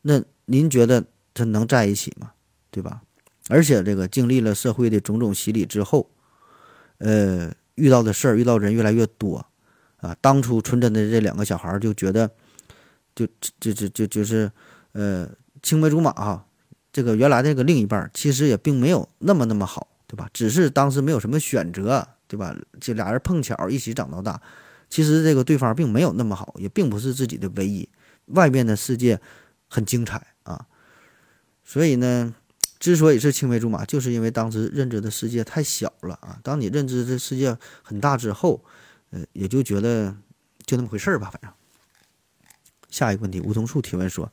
[0.00, 2.32] 那您觉得他能在一起吗？
[2.70, 3.02] 对吧？
[3.50, 6.08] 而且这个经历了社会的种种洗礼之后，
[6.96, 9.44] 呃，遇到的事儿、遇到人越来越多。
[9.98, 12.30] 啊，当初纯真的这两个小孩就觉得，
[13.14, 13.26] 就
[13.60, 14.50] 就就就就是，
[14.92, 15.28] 呃，
[15.62, 16.46] 青梅竹马哈。
[16.90, 20.28] 这个原来那个另一半其实也并没有那么那么好，对吧？
[20.32, 22.52] 只是当时没有什么选择，对吧？
[22.80, 24.42] 这俩人碰巧一起长到大，
[24.88, 27.88] 其实这个对方并没有那么好，也并不是自己的唯一。
[28.26, 29.20] 外面的世界
[29.68, 30.66] 很精彩啊，
[31.62, 32.34] 所以呢，
[32.80, 36.40] 之所以是青梅竹马，就是因为当时认知的世界太小了啊。
[36.42, 38.64] 当你认知的世界很大之后。
[39.12, 40.16] 呃，也就觉得
[40.64, 41.50] 就那么回事儿吧，反正。
[42.90, 44.32] 下一个问题，梧桐树提问说：“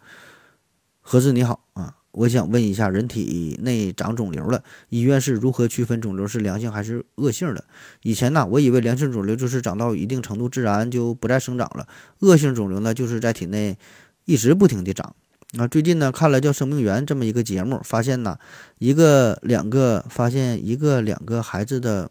[1.01, 7.63] 何志你好啊，我想问一下，人体内长肿瘤了，医院是如何区分肿瘤是良性还是恶性的？
[8.01, 11.87] 以前呢，我以为良性肿瘤就是长到一定程度自然就不再生长了，
[12.19, 13.77] 恶性肿瘤呢就是在体内
[14.25, 15.15] 一直不停地长。
[15.57, 18.39] 啊，最近呢看了叫《生命源》这么一个节目，发现呢
[18.79, 22.09] 一个两个发现一个两个孩子的。”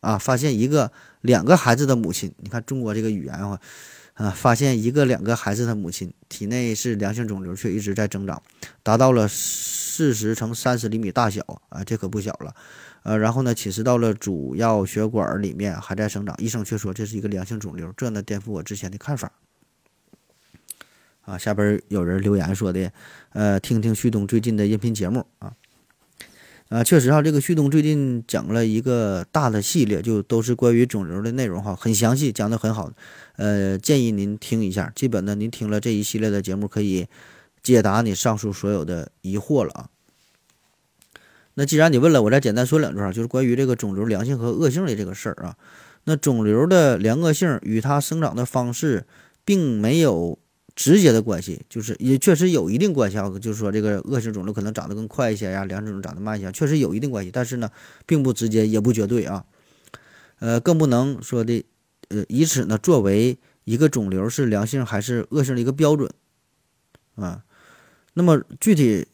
[0.00, 3.58] 啊，发现一个两个孩子的母亲，你看中国这个语言啊，
[4.14, 8.40] 啊，发现一个两个孩子的母亲体内是良性肿瘤，却一直在增长，
[8.88, 12.54] 达到了四十乘三十厘米大小啊，这可不小了，
[13.02, 19.30] 呃，然后呢，侵蚀到了主要血管里面，还在生长，医生却说这是一个良性肿瘤，这呢颠覆我之前的看法。
[21.20, 22.90] 啊，下边有人留言说的，
[23.34, 25.52] 呃，听听旭东最近的音频节目啊。
[26.70, 32.90] 啊，确实哈，这个旭东最近讲了一个大的系列，就都是关于肿瘤的内容哈，很详细，讲的很好。
[33.36, 34.90] 呃，建议您听一下。
[34.94, 37.06] 基本呢，您听了这一系列的节目，可以
[37.68, 39.90] 解答你上述所有的疑惑了啊。
[41.52, 45.56] 那既然你问了，我再简单说两句啊，就是关于这个肿瘤良性和恶性的这个事儿啊。
[46.04, 49.06] 那肿瘤的良恶性与它生长的方式
[49.44, 50.38] 并没有。
[50.78, 57.68] 直接的关系就是也确实有一定关系啊，就是说这个恶性肿瘤可能长得更快一些呀，良性肿瘤长得慢一些，确实有一定关系，但是呢，
[58.06, 59.44] 并不直接，也不绝对啊，
[60.38, 61.64] 呃，更不能说的，
[62.10, 66.08] 呃，以此呢作为一个肿瘤是良性还是恶性的一个标准
[67.16, 67.42] 啊。
[68.18, 69.06] 那么具体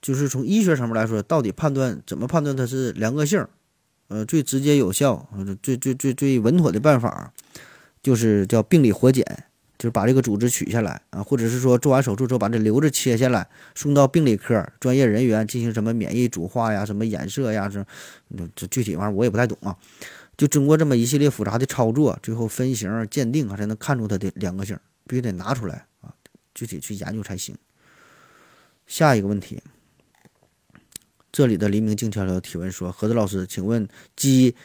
[0.00, 3.44] 就是从医学上面来说，到底判断怎么判断它是良恶性？
[4.06, 5.28] 呃，最直接有效、
[5.60, 7.32] 最最最最稳妥的办法，
[8.00, 9.44] 就是叫病理活检。
[9.76, 17.86] 就是把这个组织取下来啊，或者是说做完手术之后把这瘤子切下来，送到病理科专业人员进行什么免疫组化呀、什么染色呀，这
[18.56, 19.76] 这具体玩意儿我也不太懂啊。
[20.36, 26.10] 就经过这么一系列复杂的操作，最后分型鉴定啊，才能看出它的良恶性，必须得拿出来啊，
[26.54, 27.54] 具体去研究才行。
[28.88, 29.62] 下一个问题，
[31.30, 34.56] 这里的黎明静悄悄提问说：何子老师，请问鸡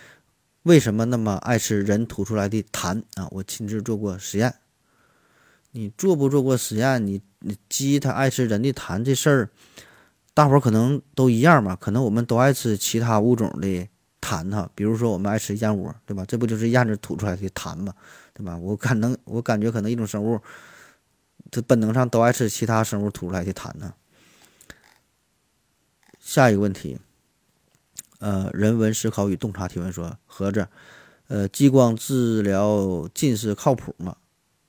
[0.64, 3.28] 为什么那么爱吃人吐出来的痰啊？
[3.32, 4.56] 我亲自做过实验。
[5.72, 7.06] 你做不做过实验？
[7.06, 7.22] 你
[7.68, 9.50] 鸡它爱吃人的痰这事儿，
[10.34, 11.76] 大伙儿可能都一样吧？
[11.76, 13.88] 可能我们都爱吃其他物种的
[14.22, 16.24] 痰哈，比如说我们爱吃燕窝，对吧？
[16.26, 17.94] 这不就是燕子吐出来的痰吗？
[18.34, 18.56] 对吧？
[18.56, 20.40] 我可能我感觉可能一种生物，
[21.52, 23.94] 它本能上都爱吃其他生物吐出来的痰呢。
[26.24, 26.98] 下一个问题，
[28.20, 30.70] 呃，人文思考与洞察提问说，合着，
[31.28, 34.16] 呃，激光治疗近视靠谱吗？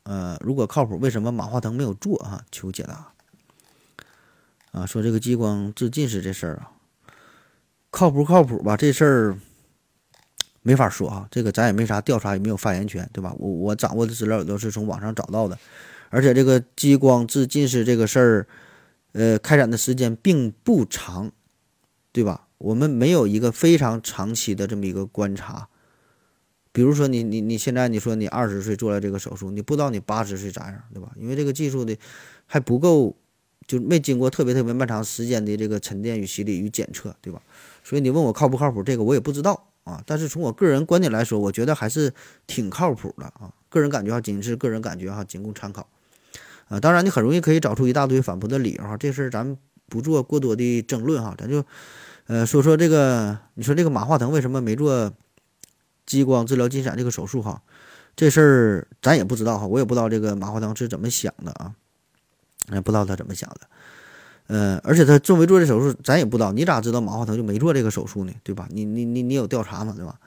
[0.03, 2.45] 呃，如果靠谱，为什么马化腾没有做啊？
[2.51, 3.13] 求解答。
[4.73, 6.73] 啊，说这个激光治近视这事儿啊，
[7.91, 8.77] 靠不靠谱吧？
[8.77, 9.39] 这事儿
[10.63, 13.33] 没法说啊，这个咱也没啥调查，也没有发言权，对吧？
[13.39, 15.57] 我我掌握的资料也都是从网上找到的，
[16.11, 18.47] 而且这个激光治近视这个事儿，
[19.13, 21.31] 呃，开展的时间并不长，
[22.15, 22.47] 对吧？
[22.57, 25.69] 我们没有一个非常长期的这么一个观察。
[26.73, 31.13] 比如说你你你现在你说你二十岁做了这个手术，你不知道你八十岁咋样，对吧？
[31.17, 31.95] 因为这个技术的
[32.47, 33.15] 还不够。
[33.67, 37.41] 就没经过特别特别漫长时间的这个沉淀与洗礼与检测，对吧？
[37.83, 40.03] 所以你问我靠不靠谱，这个我也不知道啊。
[40.05, 42.13] 但是从我个人观点来说，我觉得还是
[42.47, 43.55] 挺靠谱的啊。
[43.71, 45.89] 个人感觉哈，仅是个人感觉哈，仅供参考
[46.69, 46.79] 啊。
[46.79, 48.99] 当然，你很容易可以找出一大堆反驳的理由哈。
[48.99, 49.57] 这事儿咱
[49.89, 51.65] 不做过多的争论哈，咱就
[52.27, 55.13] 呃说说这个，你说这个马化腾为什么没做
[56.07, 57.63] 激光治疗近视这个手术哈？
[58.17, 61.75] 这事儿咱也不知道哈，我也不知道这个马化腾是怎么想的啊。
[62.73, 63.61] 也不知道他怎么想的，
[64.47, 66.51] 呃，而且他做没做这手术，咱也不知道。
[66.51, 68.33] 你咋知道马化腾就没做这个手术呢？
[68.43, 68.67] 对吧？
[68.71, 69.93] 你你你你有调查吗？
[69.95, 70.19] 对吧？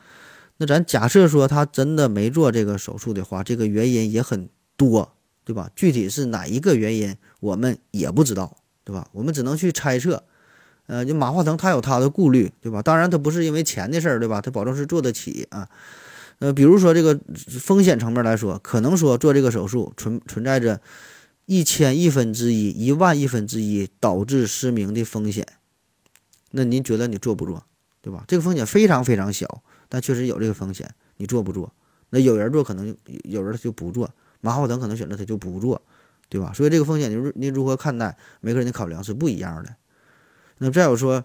[0.58, 5.72] 那咱假设说他真的没做这个手术的话，这个原因也很多，对吧？
[5.76, 9.10] 具体是哪一个原因，我们也不知道，对吧？
[9.12, 10.24] 我们只能去猜测。
[10.86, 12.82] 呃，就马化腾他有他的顾虑，对吧？
[12.82, 14.40] 当然他不是因为钱的事儿，对吧？
[14.40, 15.68] 他保证是做得起啊。
[16.40, 17.20] 呃，比如说这个
[17.60, 20.80] 风险层面来说，可能说做这个手术存存在着。
[21.50, 25.48] 一千亿分之一、一万亿分之一导致失明的风险，
[26.52, 27.64] 那您觉得你做不做？
[28.02, 28.26] 对吧？
[28.28, 31.72] 这个风险非常非常小，但确实有这个风险，你做不做？
[32.10, 34.14] 那有人做，可能有人他就不做。
[34.42, 35.82] 马化腾可能选择他就不做，
[36.30, 36.52] 对吧？
[36.54, 38.18] 所以这个风险，你你如何看待？
[38.42, 39.76] 每个人的考量是不一样的。
[40.58, 41.24] 那再有说，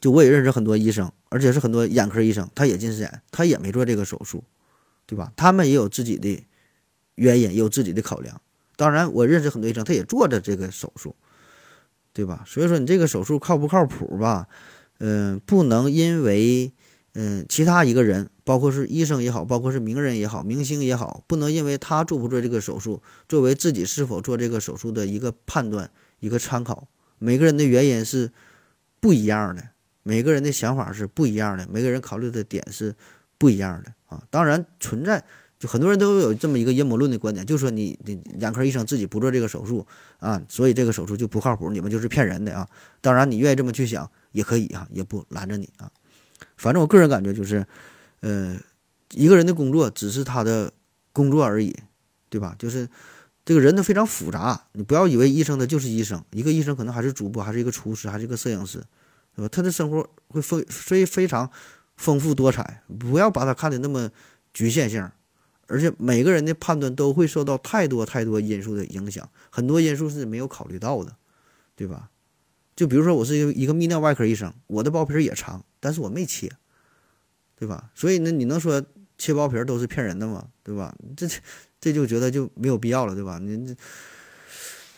[0.00, 4.44] 就我也认识很多医生，而且是很多眼科医生，他也近视眼，他也没做这个手术，
[5.06, 5.32] 对吧？
[5.36, 6.46] 他们也有自己的
[7.16, 8.40] 原因，也有自己的考量。
[8.76, 11.14] 当然，我认识很多医生，他也做着这个手术，
[12.12, 12.44] 对吧？
[12.46, 14.48] 所以说，你这个手术靠不靠谱吧？
[14.98, 16.72] 嗯，不能因为
[17.14, 26.88] 嗯其他一个人，包括是医生也好，包括是名人也好，明星也好，不能因为他做不做这个手术，作为自己是否做这个手术的一个判断、一个参考。
[27.20, 28.32] 每个人的原因是
[28.98, 29.62] 不一样的，
[30.02, 32.92] 每个人的想法是不一样的，每个人考虑的点是
[33.38, 34.20] 不一样的啊。
[34.30, 35.22] 当然存在。
[35.60, 39.86] 就很多人都有这么一个阴谋论的观点，就说你你眼科医生自己不做这个手术
[40.18, 42.66] 啊，所以这个手术就不靠谱，你们就是骗人的啊。
[43.02, 45.92] 当然，你愿意这么去想也可以啊，也不拦着你啊。
[46.56, 47.66] 反正我个人感觉就是，
[48.20, 48.58] 呃，
[49.12, 50.72] 一个人的工作只是他的
[51.12, 51.74] 工作而已，
[52.28, 52.54] 对吧？
[52.58, 52.88] 就是
[53.44, 58.82] 这个人都非常复杂，你不要以为医生他就是医生，一个医生可能还是主播，还是一个厨师，还是一个摄影师，
[59.34, 59.48] 对吧？
[59.48, 61.50] 他的生活会非非非常
[61.96, 64.10] 丰富多彩，不要把他看的那么
[64.52, 65.10] 局限性。
[65.66, 71.14] 而且每个人的判断都会受到太多太多因素的影响，很多因素是没有考虑到的，
[71.76, 72.10] 对吧？
[72.74, 76.50] 就比如说，我是一个一个泌尿外科医生，我的包皮也长，但是我没切，
[77.60, 77.90] 对吧？
[77.94, 78.82] 所以呢，你能说
[79.18, 80.48] 切包皮都是骗人的吗？
[80.64, 80.96] 对吧？
[81.14, 81.28] 这
[81.78, 83.38] 这就觉得就没有必要了，对吧？
[83.38, 83.76] 你这，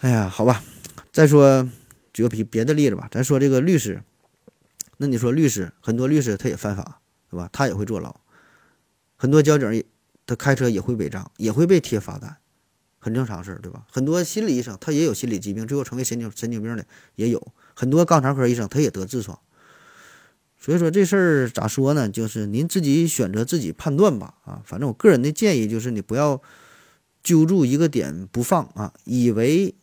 [0.03, 0.62] 哎呀，好吧。
[1.12, 1.68] 再说
[2.12, 4.01] 举个别别的例子吧，咱说这个律师，
[4.98, 7.51] 那你说律师，很多律师他也犯法，对吧？
[7.53, 8.20] 他也会坐牢，
[9.16, 9.85] 很多交警也。
[10.25, 12.37] 他开车也会违章，也会被贴罚单，
[13.01, 13.85] 很正常事儿，对吧？
[13.90, 19.37] 很多心理医生他也有心理疾病，最后成为神经神经病的也有很多肛肠科医生他也得痔疮。
[20.64, 22.09] 所以说这事儿咋说呢？
[22.09, 24.35] 就是您自己选择自己判断吧。
[24.44, 26.40] 啊，反正我个人的建议就是你不要
[27.20, 29.75] 揪住一个点不放啊，以为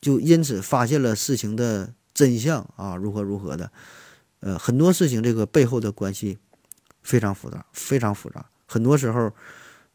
[0.00, 3.72] 就因此发现了事情的真相啊，如何如何的。
[4.38, 6.38] 呃，很多事情这个背后的关系
[7.02, 9.32] 非常复杂，非常复杂，很多时候。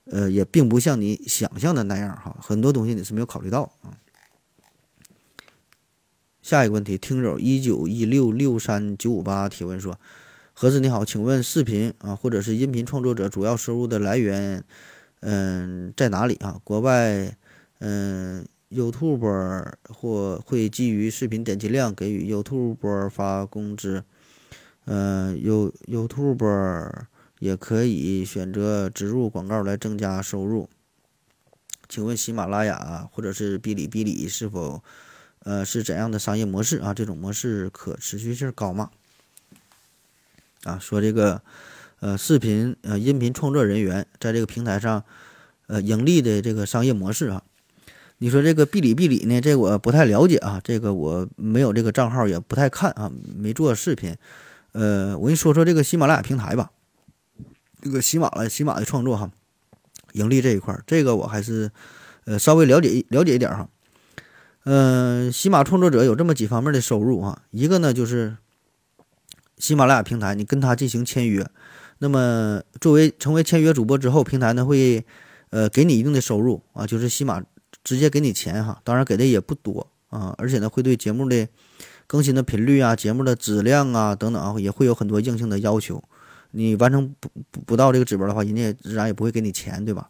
[0.09, 3.91] 呃，也并不像你想象的那样哈，很多东西你是没有考虑到啊。
[6.47, 9.99] 下一个问题，听友一九一六六三九五八提问说
[10.55, 14.63] ：“何子你好，请问视频啊或者是音频创作者主要收入的来源，
[15.19, 16.57] 嗯，在哪里啊？
[16.63, 17.35] 国外，
[17.79, 24.05] 嗯，YouTube 或会基于视频点击量给予 YouTube 发工资，
[24.85, 26.93] 嗯，You YouTube。”
[27.39, 30.69] 也可以选择植入广告来增加收入。
[31.89, 34.81] 请问喜马拉雅或者是哔哩哔哩是否，
[35.47, 36.93] 呃，是怎样的商业模式啊？
[36.93, 38.91] 这种模式可持续性高吗？
[40.63, 41.41] 啊，说这个，
[42.01, 45.05] 呃，视频呃音频创作人员在这个平台上，
[45.67, 47.43] 呃，盈利的这个商业模式啊，
[48.17, 49.39] 你说这个哔哩哔哩呢？
[49.39, 54.17] 这我不太了解啊，这个我没有这个账号，也不太看啊，没做视频。
[54.73, 56.71] 呃，我跟你说说这个喜马拉雅平台吧。
[57.81, 59.31] 这个喜马拉喜马的创作哈，
[60.11, 61.71] 盈利这一块儿，这个我还是
[62.25, 63.69] 呃稍微了解了解一点哈。
[64.69, 68.35] 嗯，喜马创作者有这么几方面的收入哈，一个呢就是
[69.57, 71.49] 喜马拉雅平台，你跟他进行签约，
[71.99, 75.05] 那么作为成为签约主播之后，平台呢会
[75.51, 77.41] 呃给你一定的收入啊，就是喜马。
[77.83, 81.47] 直接给你钱哈，当然给的也不多啊，而且呢会对节目的
[82.05, 86.03] 更新的频率啊、节目的质量啊等等啊，也会有很多硬性的要求。
[86.51, 90.09] 你完成不不不到这个指标的话，人家也自然也不会给你钱，对吧？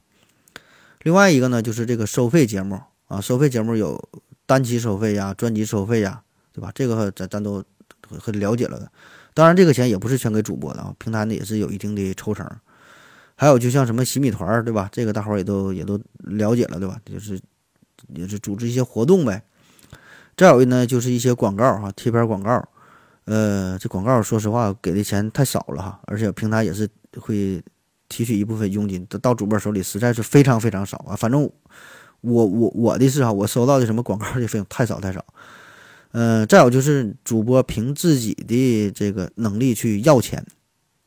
[1.03, 2.80] 另外一个呢，就是这个收费节目
[3.10, 4.10] 啊，收费节目有
[4.48, 6.72] 单期收费呀、专辑收费呀，对吧？
[6.74, 7.64] 这个咱咱都
[8.20, 8.91] 很了解了的。
[9.36, 12.50] 当然，这个钱也不是全给主播的啊，平台呢也是有一定的抽成。
[13.36, 14.89] 还有就像什么洗米团儿，对吧？
[14.91, 17.00] 这个大伙儿也都也都了解了，对吧？
[17.06, 17.39] 就是。
[18.14, 19.43] 也是组织一些活动呗，
[20.38, 22.64] 再有呢就是一些广告哈，贴片广告，
[23.26, 26.88] 呃，这广告说实话给的钱太少了哈，而且平台也是
[27.20, 27.62] 会
[28.08, 31.16] 提取一部分佣金，到主播手里实在是非常非常少啊。
[31.16, 31.50] 反正
[32.28, 35.25] 我我我的是哈，我收到的什么广告的费用太少太少。
[36.11, 40.45] 嗯，再有就是主播凭自己的这个能力去要钱，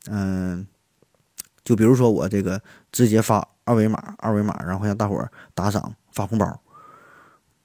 [0.08, 0.66] 嗯，
[1.64, 2.60] 就比如说我这个
[2.92, 6.60] 直接发二维码，二维码然后让大伙打赏发红包。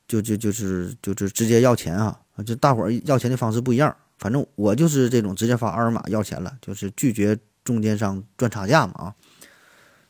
[0.07, 2.15] 就就就是就是直接要钱啊！
[2.45, 9.15] 就大伙要钱的方式不一样，反正我就是这种直接发二维码要钱了，就是拒绝中间商赚差价嘛啊。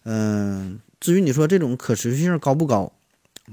[0.04, 2.92] 嗯，至于你说这种可持续性高不高，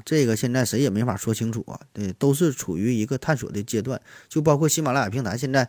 [0.04, 1.80] 这个现在谁也没法说清楚啊。
[1.92, 5.68] 对，都是处于一个探索的阶段，就包括喜马拉雅平台现在。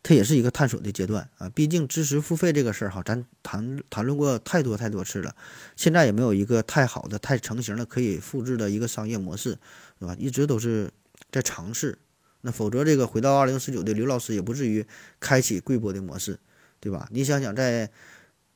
[0.00, 5.34] 它也是一个探索的阶段啊，毕竟知识付费这个事儿哈，咱谈谈论过太多太多次了，
[5.74, 9.58] 现在也没有一个太好的、太成型的可以复制的一个商业模式，
[9.98, 10.14] 对吧？
[10.16, 10.88] 一直都是
[11.32, 11.98] 在尝试，
[12.42, 14.86] 那否则这个回到二零四九的刘老师也不至于
[15.18, 16.38] 开启贵播的模式，
[16.78, 17.08] 对吧？
[17.10, 17.90] 你想想，在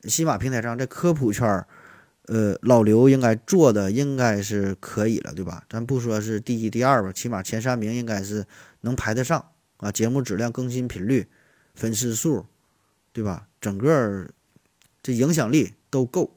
[0.04, 1.66] 喜马平台上，在科普圈儿，
[2.26, 5.64] 呃，老刘应该做的应该是可以了，对吧？
[5.68, 8.46] 咱不说是第一、第二吧，起码前三名应该是
[8.82, 9.48] 能排得上。
[9.78, 11.26] 啊，节目质量、更新频率、
[11.74, 12.46] 粉丝数，
[13.12, 13.48] 对吧？
[13.60, 14.28] 整个
[15.02, 16.36] 这影响力都够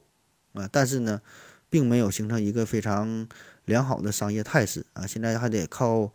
[0.54, 1.22] 啊，但是呢，
[1.70, 3.28] 并没有形成一个非常
[3.64, 5.06] 良好的商业态势啊。
[5.06, 6.12] 现在还得靠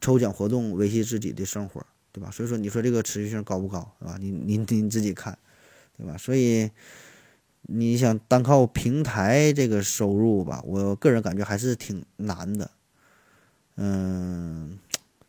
[0.00, 2.30] 抽奖活动维系自己的生活，对吧？
[2.30, 4.16] 所以说，你说这个持续性高不高，是吧？
[4.18, 5.36] 你您您自己看，
[5.98, 6.16] 对吧？
[6.16, 6.70] 所以
[7.62, 12.70] 你想单靠平台这个收入吧，我个人感觉还是挺难的，
[13.76, 14.78] 嗯。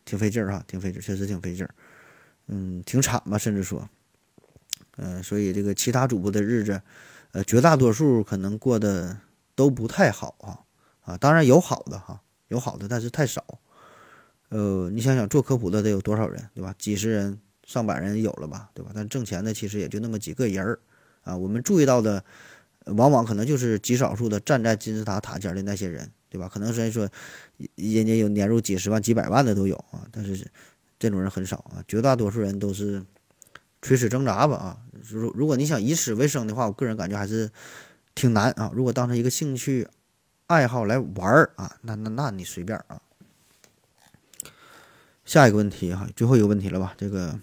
[0.06, 1.74] 挺费劲儿哈，挺费劲，确实挺费劲儿，
[2.48, 3.88] 嗯，挺惨吧，甚至说，
[4.98, 6.82] 嗯，所以这个其他主播的日子，
[7.32, 9.16] 呃，绝大多数可能过得
[9.54, 10.60] 都不太好啊，
[11.00, 13.42] 啊，当然有好的哈，有好的，但是太少，
[14.50, 16.74] 呃，你想想做科普的得有多少人，对吧？
[16.78, 18.92] 几十人、上百人有了吧，对吧？
[18.94, 20.78] 但挣钱的其实也就那么几个人儿
[21.24, 22.24] 啊，我们注意到的，
[22.84, 26.10] 往往可能就是极少数的站在金字塔塔尖的那些人。
[26.30, 26.48] 对吧？
[26.52, 27.08] 可能虽然说，
[27.76, 30.44] 人家有年入几十万、几百万的都有啊，但是
[30.98, 31.78] 这种人很少啊。
[31.86, 33.00] 绝大多数人都是
[33.80, 34.78] 垂死挣扎吧啊。
[35.08, 37.48] 如如果你想以此为生的话，我个人感觉还是
[38.16, 38.68] 挺难啊。
[38.74, 39.86] 如果当成一个兴趣
[40.48, 43.00] 爱好来玩儿啊，那那那你随便啊。
[45.24, 46.94] 下一个问题哈，最后一个问题了吧？
[46.98, 47.38] 这个，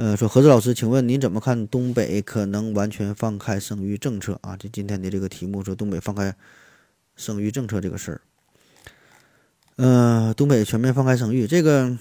[0.00, 4.56] 呃，说何子老师，请问您怎么看东北可能完全放开生育政策啊？
[4.56, 6.34] 这今天的这个题目说东北放开。
[7.16, 8.20] 生育政策这个事儿，
[9.76, 11.98] 嗯，东北全面放开生育，这个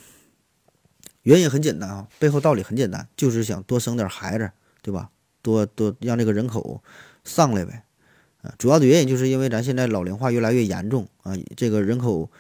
[1.24, 4.50] 原因很简单啊，背后道理很简单，就是想多生点孩子，
[4.82, 5.10] 对吧？
[5.42, 6.82] 多多让这个人口
[7.26, 7.84] 上来呗，
[8.44, 12.32] 啊，主要的原因就是因为咱现在老龄化越来越严重啊，这个人口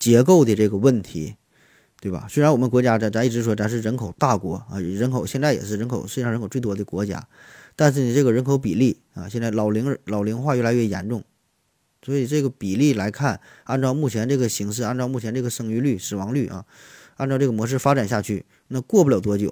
[0.00, 1.36] 结构的这个问题，
[2.04, 2.26] 对吧？
[2.28, 7.26] 虽然我们国家咱咱一直说咱是人口大国啊，人口现在也是人口世界上人口最多的国家，
[7.76, 11.24] 但是你这个人口比例啊，现在老龄老龄化越来越严重。
[12.02, 16.66] 所以这个比例来看，按照目前这个形势，按照目前这个生育率、死亡率啊，
[17.16, 19.50] 按照这个模式发展下去，那过不了多久，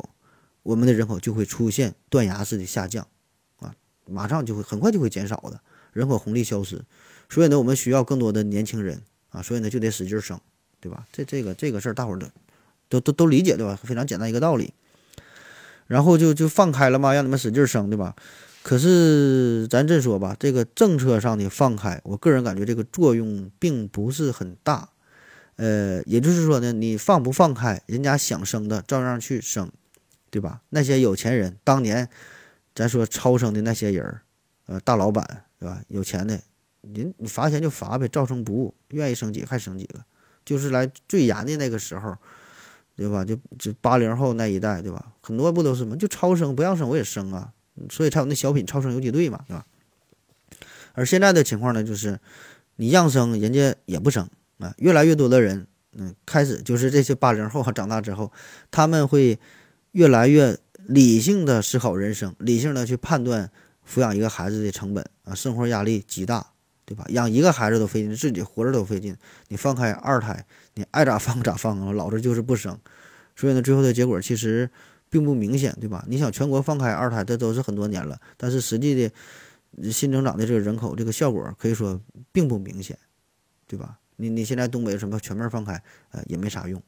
[0.62, 3.08] 我们的人口就会出现断崖式的下降，
[3.60, 3.74] 啊，
[4.04, 5.62] 马上就会很快就会减少的，
[5.94, 6.84] 人口红利消失。
[7.30, 9.00] 所以呢，我们需要更多的年轻人
[9.30, 10.38] 啊，所以呢就得使劲生，
[10.82, 11.06] 对吧？
[11.12, 12.26] 这这个这个事儿，大伙儿都
[12.90, 13.78] 都都都理解，对吧？
[13.82, 14.74] 非常简单一个道理。
[15.86, 18.14] 然后就就放开了嘛，让你们使劲生，对吧？
[18.62, 24.88] 可是咱这说吧，这个政策上的放开，我个人感觉这个作用并不是很大。
[25.56, 29.70] 呃，也就是说呢，你放不放开，人家想生的照样去生，
[30.30, 30.62] 对吧？
[30.70, 32.08] 那些有钱人当年
[32.74, 34.22] 咱说超生的那些人儿，
[34.66, 35.82] 呃，大老板，对吧？
[35.88, 36.40] 有钱的，
[36.80, 40.00] 人你罚钱就罚呗，照生不误，愿意生几个还生几个，
[40.44, 42.16] 就是来最严的那个时候，
[42.96, 43.24] 对吧？
[43.24, 45.12] 就就八零后那一代，对吧？
[45.20, 45.96] 很多不都是吗？
[45.96, 47.52] 就超生不让生我也生啊，
[47.90, 49.66] 所以才有那小品超生游击队嘛，对吧？
[50.94, 52.20] 而现在的情况呢，就是
[52.76, 54.28] 你让生人家也不生
[54.58, 58.30] 啊，越来越多的人，嗯，开始就是这些八零后长大之后，
[58.70, 59.38] 他们会
[59.92, 63.50] 越来越理性的思考人生，理性的去判断
[63.88, 66.51] 抚养一个孩子的成本啊，生活压力极大，
[66.92, 67.06] 对吧？
[67.08, 69.16] 养一个孩子都费劲，自己活着都费劲，
[69.48, 72.78] 你放开二胎，你爱咋放咋放啊，老子就是不生，
[73.34, 74.68] 所以呢，最后的结果其实
[75.08, 76.04] 并不明显，对吧？
[76.06, 79.14] 你想全国放开二胎，这都是很多年了，但是实际的。
[79.90, 81.98] 新增长的这个人口，这个效果可以说
[82.30, 82.94] 并不明显，
[83.66, 83.98] 对吧？
[84.16, 86.78] 你你现在东北什么全面放开，呃，也没啥用，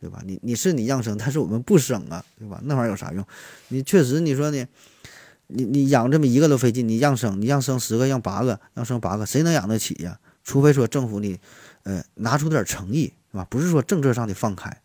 [0.00, 0.20] 对吧？
[0.26, 2.60] 你你是你让生，但是我们不生啊，对吧？
[2.64, 3.24] 那玩意儿有啥用？
[3.68, 4.66] 你确实你说呢？
[5.46, 10.18] 你你养这么一个都费劲，你让生，你让生十个，让八个，让生八个，谁能养得起呀？
[10.42, 11.38] 除非说政府你，
[11.84, 13.46] 呃，拿出点诚意，是吧？
[13.48, 14.80] 不是说政策上的放开，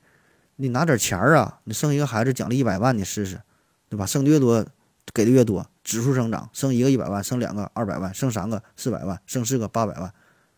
[0.55, 3.41] 你拿点钱儿啊，你生一个孩子奖励一百万，你试试，
[3.89, 4.05] 对吧？
[4.05, 4.65] 生的越多。
[5.11, 10.13] 给的越多，指数增长，生一个一百万，生两个二百万，生三个四百万，生四个八百万，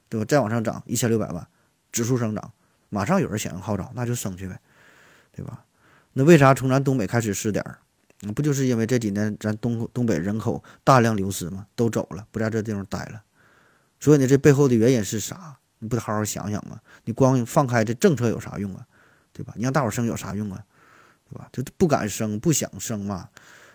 [0.10, 0.26] 对吧？
[0.28, 1.48] 再往上涨一千六百万，
[1.90, 2.52] 指数增长，
[2.90, 4.60] 马上有人响应号召，那就生去呗，
[5.34, 5.64] 对吧？
[6.12, 7.80] 那为啥从咱东北开始试点儿？
[8.22, 11.66] 那不就是因为这几年咱东东北人口大量流失吗？
[11.76, 13.24] 都走了，不在这地方待了，
[14.00, 15.58] 所以呢，这背后的原因是啥？
[15.80, 16.80] 你不得好好想想吗？
[17.06, 18.86] 你光放开这政策有啥用啊？
[19.34, 19.54] 对吧？
[19.56, 20.64] 你让大伙生有啥用啊？
[21.28, 21.50] 对吧？
[21.52, 23.30] 就不敢生，不想生嘛。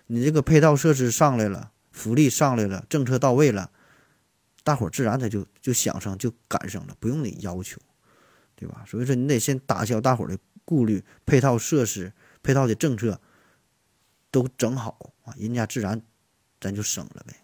[0.06, 3.70] 你这个配套设施上来了，福利上来了，政策到位了，
[4.62, 7.80] 大伙自然他就就想生就敢生了，不用你要求，
[8.54, 8.84] 对吧？
[8.86, 12.12] 所以说你得先打消大伙的顾虑，配套设施、
[12.44, 13.20] 配套的政策
[14.36, 15.98] 都整好啊，人家自然
[16.60, 17.34] 咱就省了呗。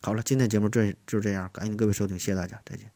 [0.00, 2.90] 好了，今天节目这就这样，感谢各位收听，谢谢大家，再见。